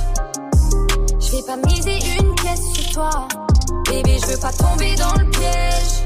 [1.20, 3.28] Je vais pas miser une pièce sur toi.
[3.96, 6.06] Bébé, je veux pas tomber dans le piège.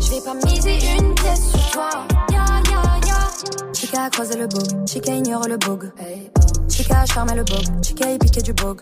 [0.00, 1.90] Je vais pas miser une pièce sur toi.
[2.32, 3.72] Ya, ya, ya.
[3.72, 5.92] Chica a croisé le bug, Chica ignore le bug.
[6.72, 8.80] Chica a charmé le bug, Chica a piqué du bug.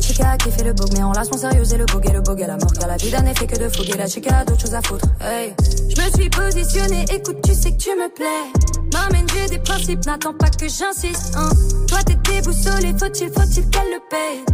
[0.00, 2.42] Chica a kiffé le bug, mais en relation sérieuse et le bug et le bug
[2.42, 2.72] à la mort.
[2.78, 3.96] Car la vie d'un effet que de fouguer.
[3.96, 5.06] La chica a d'autres choses à foutre.
[5.20, 8.50] Je me suis positionnée, écoute, tu sais que tu me plais.
[8.92, 11.34] M'amène, j'ai des principes, n'attends pas que j'insiste.
[11.36, 11.50] Hein.
[11.86, 14.44] Toi, t'es déboussolé, faut-il, faut-il qu'elle le paye?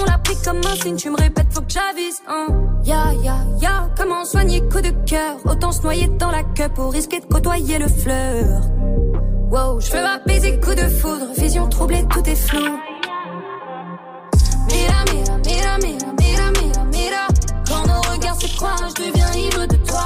[0.00, 2.20] On l'a pris comme un signe, tu me répètes, faut que j'avise.
[2.28, 2.46] Hein.
[2.84, 5.36] Ya, ya, ya, comment soigner coup de cœur?
[5.44, 8.62] Autant se noyer dans la cup pour risquer de côtoyer le fleur.
[9.50, 12.78] Wow, je veux apaiser coup de foudre, vision troublée, tout est flou.
[14.68, 17.26] Mira, mira, mira, mira, mira, mira, mira.
[17.66, 20.04] Quand nos regards se croisent, je deviens ivre de toi.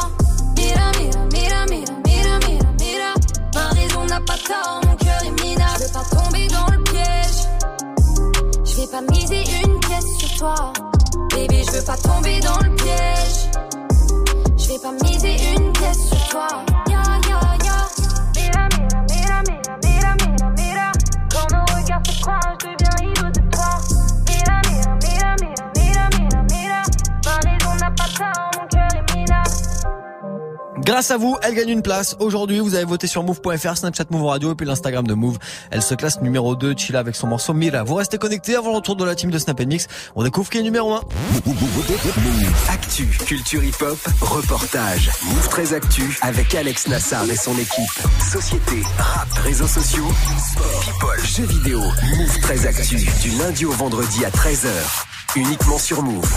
[0.56, 3.14] Mira, mira, mira, mira, mira, mira, mira.
[3.54, 5.78] Ma raison n'a pas tort, mon cœur est minable.
[5.78, 7.44] Je veux pas tomber dans le piège.
[8.64, 10.72] Je vais pas miser une pièce sur toi.
[11.34, 13.50] Bébé, je veux pas tomber dans le piège.
[14.56, 16.48] Je vais pas miser une pièce sur toi.
[30.84, 32.14] Grâce à vous, elle gagne une place.
[32.18, 35.38] Aujourd'hui, vous avez voté sur move.fr, Snapchat Move Radio et puis l'Instagram de Move.
[35.70, 37.82] Elle se classe numéro 2, Chila avec son morceau Mira.
[37.84, 39.86] Vous restez connectés avant le retour de la team de Snap Mix.
[40.14, 41.00] On découvre qui est numéro 1.
[42.68, 45.10] Actu, culture hip-hop, reportage.
[45.24, 48.06] Move très Actu avec Alex Nassar et son équipe.
[48.30, 50.08] Société, rap, réseaux sociaux,
[50.38, 51.80] sport, people, jeux vidéo.
[51.80, 54.68] Move très Actu du lundi au vendredi à 13h.
[55.36, 56.30] Uniquement sur Move.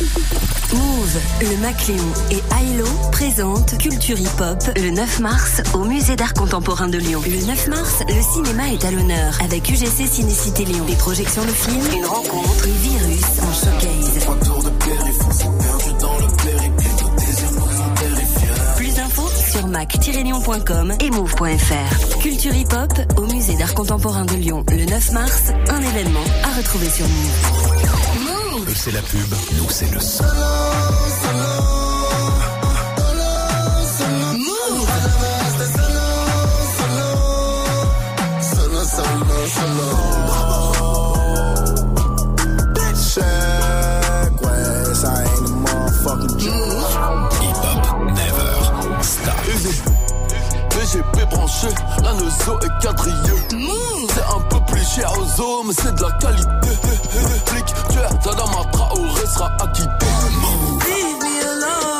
[0.00, 6.34] Move, le Macléon et Ailo présentent Culture Hip Hop le 9 mars au Musée d'Art
[6.34, 7.20] Contemporain de Lyon.
[7.26, 10.84] Le 9 mars, le cinéma est à l'honneur avec UGC Cinécité Lyon.
[10.84, 14.26] Des projections de films, une rencontre et virus en showcase.
[18.76, 22.18] Plus d'infos sur mac-lyon.com et move.fr.
[22.20, 26.56] Culture Hip Hop au Musée d'Art Contemporain de Lyon le 9 mars, un événement à
[26.56, 27.77] retrouver sur Move.
[28.68, 30.24] Eux, c'est la pub, nous, c'est le son.
[47.40, 49.34] Hip-hop, never stop.
[52.12, 53.38] réseau est quadrillé.
[53.50, 53.87] C'est un
[55.66, 56.68] mais c'est de la qualité.
[57.46, 60.06] Flic, tu es Zadama Traoré sera acquitté.
[60.86, 61.98] Leave me alone.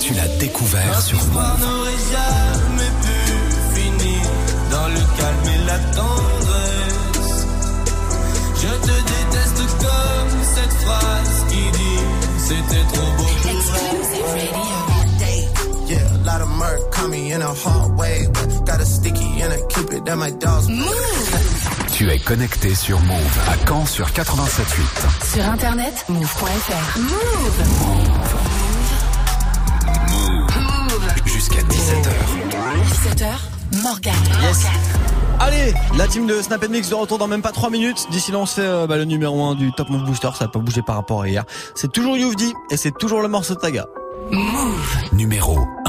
[0.00, 1.16] Tu l'as découvert sur.
[1.18, 3.16] L'histoire n'aurait jamais pu
[3.74, 4.22] finir
[4.70, 7.46] dans le calme et la tendresse.
[8.56, 12.02] Je te déteste comme cette phrase qui dit
[12.38, 13.24] c'était trop beau
[14.52, 14.81] pour
[16.24, 18.26] lot of murk caught me in a hard way.
[18.64, 20.68] Got a sticky and a cupid that my dogs.
[21.92, 25.34] Tu es connecté sur Move à Caen sur 87.8.
[25.34, 26.98] sur internet, move.fr.
[26.98, 27.62] Move.
[31.26, 32.10] Jusqu'à 17h.
[32.88, 34.14] 17h, Morgan.
[34.42, 34.66] Yes.
[35.40, 38.06] Allez, la team de Snap Mix de retour dans même pas 3 minutes.
[38.10, 40.28] D'ici là, on se fait euh, bah, le numéro 1 du Top Move Booster.
[40.38, 41.44] Ça n'a pas bougé par rapport à hier.
[41.74, 43.86] C'est toujours Youvdi et c'est toujours le morceau de Taga.
[45.12, 45.66] Numéro 1.
[45.66, 45.81] Hey,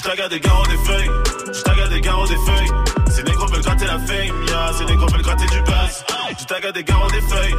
[0.00, 1.10] je taga des garros des feuilles,
[1.52, 2.70] je taga des garros des feuilles.
[3.10, 6.04] Ces négros veulent gratter la fame, ya, ces négros veulent gratter du buzz.
[6.38, 7.54] Je taga des garros des feuilles,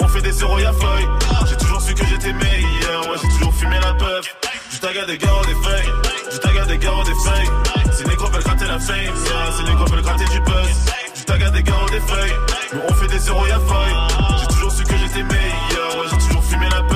[0.00, 1.08] on fait des zéros y'a feuille.
[1.48, 4.36] J'ai toujours su que j'étais meilleur, ouais, j'ai toujours fumé la puff.
[4.70, 5.92] Je taga des garros des feuilles,
[6.30, 7.92] je taga des garros des feuilles.
[7.92, 10.70] Ces négros veulent gratter la fame, ya, ces négros veulent gratter du buzz.
[11.16, 12.34] Je taga des garros des feuilles,
[12.88, 13.96] on fait des zéros y'a feuille.
[14.40, 16.89] J'ai toujours su que j'étais meilleur, ouais, j'ai toujours fumé la puff.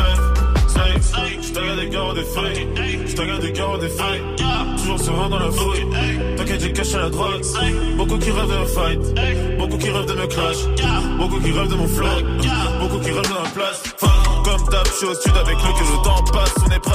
[1.95, 2.66] Je des feuilles,
[3.07, 4.20] je taga des garros des feuilles.
[4.78, 5.86] Toujours serein dans la fouille.
[6.36, 7.42] T'inquiète, j'ai caché la drogue.
[7.97, 9.59] Beaucoup qui rêvent de me fight.
[9.59, 10.57] Beaucoup qui rêvent de me clash.
[11.18, 12.07] Beaucoup qui rêvent de mon flow.
[12.80, 13.82] Beaucoup qui rêvent de ma place.
[14.45, 16.24] Comme d'hab, je suis au sud avec le que le temps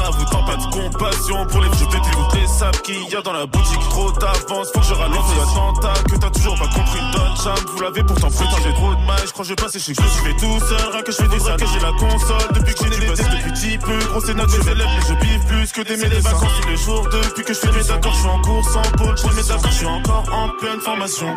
[0.09, 0.19] passe.
[0.19, 3.33] Vous tant pas de compassion pour les jeter toutes les sables qu'il y a dans
[3.33, 3.79] la boutique.
[3.89, 6.99] Trop d'avance, faut que je ralente les attentats que t'as toujours pas compris.
[7.13, 9.19] Don Cham, vous l'avez pourtant putain, j'ai trop de mal.
[9.25, 10.91] Je crois que je vais chez que je suis fait tout seul.
[10.91, 12.47] Rien que je fais des que j'ai la console.
[12.53, 13.99] Depuis que j'ai des tests depuis petit peu.
[14.09, 17.07] Gros, c'est notre élèves, mais je biffe plus que des des vacances tous les jours.
[17.09, 19.17] Depuis que je fais mes accords, je suis en course en pôle.
[19.17, 21.27] Je fais mes accords, je suis encore en pleine formation.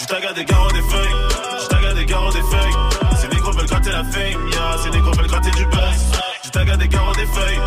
[0.00, 1.14] Je taga des garros des feuilles,
[1.62, 3.20] je taga des garros des feuilles.
[3.20, 6.31] Ces négros veulent gratter la fame, ya, ces négros veulent gratter du buzz.
[6.52, 7.58] Je taga des garros des feuilles,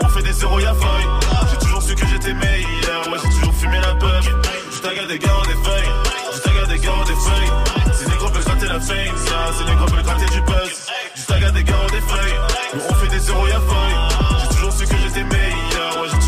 [0.00, 1.08] on fait des zéros y'a feuille.
[1.50, 4.22] J'ai toujours su que j'étais meilleur, ouais j'ai toujours fumé la peur.
[4.22, 5.90] Je taga des garros des feuilles,
[6.32, 7.94] je taga des garros des feuilles.
[7.94, 10.86] Ces négros veulent gratter la fame, ya, ces négros veulent gratter du buzz.
[11.16, 12.38] Je taga des garros des feuilles,
[12.88, 13.96] on fait des zéros y'a feuille.
[14.40, 16.27] J'ai toujours su que j'étais meilleur, ouais j'ai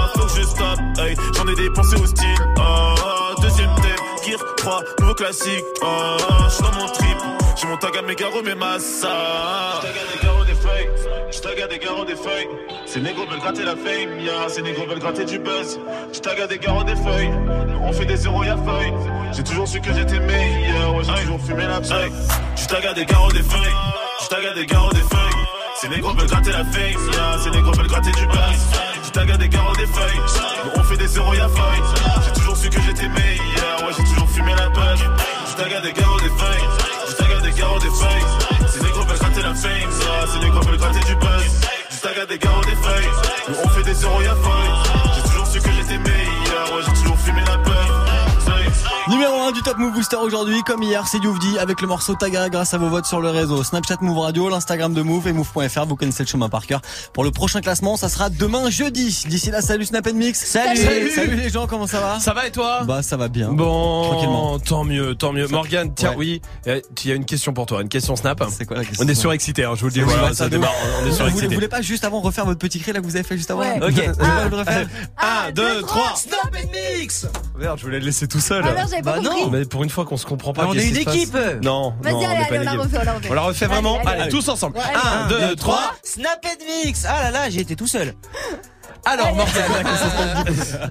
[0.21, 1.15] Faut que je stoppe, hey.
[1.35, 2.27] J'en ai dépensé au style.
[2.57, 5.65] Oh, deuxième thème, Gear 3, nouveau classique.
[5.81, 7.17] Oh, je suis dans mon trip.
[7.59, 9.07] J'ai mon tag à mes garros, mes massas.
[9.81, 10.89] Je tag à des garros des feuilles.
[11.31, 12.47] Je tag à des garros des feuilles.
[12.85, 14.47] Ces négros veulent gratter la fame, ya.
[14.47, 15.79] Ces négros veulent gratter du buzz.
[16.13, 17.31] Je tag à des garros des feuilles.
[17.83, 18.93] On fait des zéros, y'a feuille.
[19.33, 20.95] J'ai toujours su que j'étais meilleur.
[20.95, 22.11] Ouais, j'ai toujours fumé la paille.
[22.55, 23.75] Je tag à des garros des feuilles.
[24.21, 25.45] Je tag à des garros des feuilles.
[25.81, 27.39] Ces négros veulent gratter la fame, ya.
[27.43, 28.90] Ces négros veulent gratter du buzz.
[29.13, 30.21] À des garros des feuilles.
[30.77, 31.83] On fait des zéros, y'a feuille.
[32.25, 33.83] J'ai toujours su que j'étais meilleur.
[33.85, 34.95] Ouais, j'ai toujours fumé la peur.
[34.95, 36.67] Je tag à des garros des feuilles.
[37.09, 38.69] Je tag à des garros des feuilles.
[38.69, 40.27] Ces négros veulent gratter la fame, ya.
[40.27, 41.61] Ces négros veulent gratter du buzz.
[41.91, 43.09] Je tag à des garros des feuilles.
[43.63, 44.35] On fait des zéros, y'a.
[49.51, 52.47] Numéro 1 du Top Move Booster aujourd'hui, comme hier, c'est Youvdi avec le morceau Taga
[52.49, 53.63] grâce à vos votes sur le réseau.
[53.63, 56.81] Snapchat Move Radio, l'Instagram de Move et Move.fr, vous connaissez le chemin par cœur.
[57.13, 59.23] Pour le prochain classement, ça sera demain jeudi.
[59.27, 60.39] D'ici là, salut Snap Mix.
[60.45, 61.09] Salut.
[61.13, 62.19] Salut les gens, comment ça va?
[62.19, 62.83] Ça va et toi?
[62.85, 63.49] Bah ça va bien.
[63.51, 64.59] Bon, Tranquillement.
[64.59, 65.47] tant mieux, tant mieux.
[65.47, 66.15] Morgan, tiens, Ouais.
[66.17, 66.41] oui,
[67.03, 68.43] il y a une question pour toi, une question Snap.
[68.57, 70.71] C'est quoi la question On est surexcité, hein, je vous le dis, voilà, ça démarre,
[70.71, 71.47] on est Vous voulez, surexcité.
[71.47, 73.51] vous voulez pas juste avant refaire votre petit cri là que vous avez fait juste
[73.51, 73.61] avant?
[73.61, 73.75] Ouais.
[73.81, 73.91] Ok.
[73.91, 74.87] Vous voulez le refaire
[75.47, 77.27] 1, 2, 3 Snap and mix
[77.59, 78.63] Merde, je voulais le laisser tout seul.
[78.65, 79.40] Ah non, j'avais pas Bah compris.
[79.45, 80.63] Non, mais pour une fois qu'on se comprend pas.
[80.65, 81.37] Ah, on est une équipe.
[81.63, 83.29] Non, Vas-y, allez, allez, on la refait, on la refait.
[83.29, 84.77] On la refait vraiment Allez, tous ensemble.
[84.77, 88.13] Ouais, 1, 2, 3 Snap and mix Ah là là, j'ai été tout seul.
[89.05, 89.63] Alors, Morgane,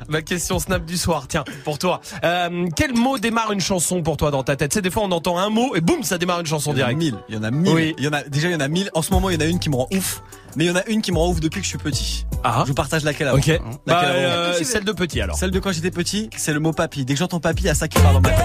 [0.09, 2.01] ma question snap du soir, tiens, pour toi.
[2.25, 4.73] Euh, quel mot démarre une chanson pour toi dans ta tête?
[4.73, 6.79] Tu sais, des fois on entend un mot et boum, ça démarre une chanson Il
[6.81, 6.99] y en a direct.
[6.99, 7.15] mille.
[7.29, 7.73] Il y en a mille.
[7.73, 7.95] Oui.
[7.99, 8.91] Il y en a, déjà, il y en a mille.
[8.95, 10.23] En ce moment, il y en a une qui me rend ouf.
[10.57, 12.27] Mais il y en a une qui me rend ouf depuis que je suis petit.
[12.43, 12.63] Ah.
[12.65, 13.39] Je vous partage laquelle avant.
[13.39, 13.47] Ok.
[13.47, 15.37] Laquelle Bah, avant euh, celle de petit alors.
[15.37, 17.05] Celle de quand j'étais petit, c'est le mot papy.
[17.05, 18.45] Dès que j'entends papy, il y a ça qui part dans ma tête.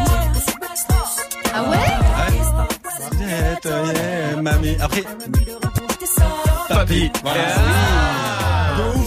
[1.56, 1.78] Ah ouais?
[3.20, 4.76] Yeah, yeah, mamie.
[4.80, 5.04] Après,
[6.70, 7.10] Papi.
[7.24, 7.40] Voilà.
[7.40, 8.35] Ouf,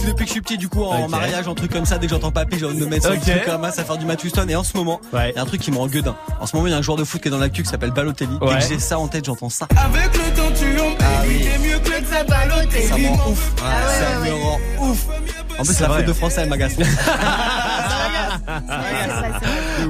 [0.09, 2.13] depuis que je suis petit, du coup, en mariage, en truc comme ça, dès que
[2.13, 3.19] j'entends papy, j'ai envie de me mettre sur Ok.
[3.25, 4.49] le truc comme ça, à faire du Matthew Stone.
[4.49, 6.15] Et en ce moment, il y a un truc qui me rend gueudin.
[6.39, 7.69] En ce moment, il y a un joueur de foot qui est dans l'actu qui
[7.69, 8.37] s'appelle Balotelli.
[8.39, 8.55] Dès Ouais.
[8.59, 9.67] que j'ai ça en tête, j'entends ça.
[9.75, 11.45] Avec le temps, tu embellis.
[11.45, 12.81] T'es mieux que ça baloté.
[12.87, 13.53] Ça me rend ouf.
[13.57, 15.05] ça me rend ouf.
[15.59, 16.73] En plus, C'est la faute de français, elle m'agace.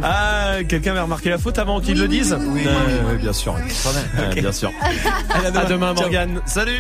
[0.03, 2.65] Ah, quelqu'un avait remarqué la faute avant qu'ils le disent Oui,
[3.20, 3.55] bien sûr.
[3.55, 4.72] Euh, bien sûr.
[5.30, 6.41] À À demain, Morgane.
[6.45, 6.78] Salut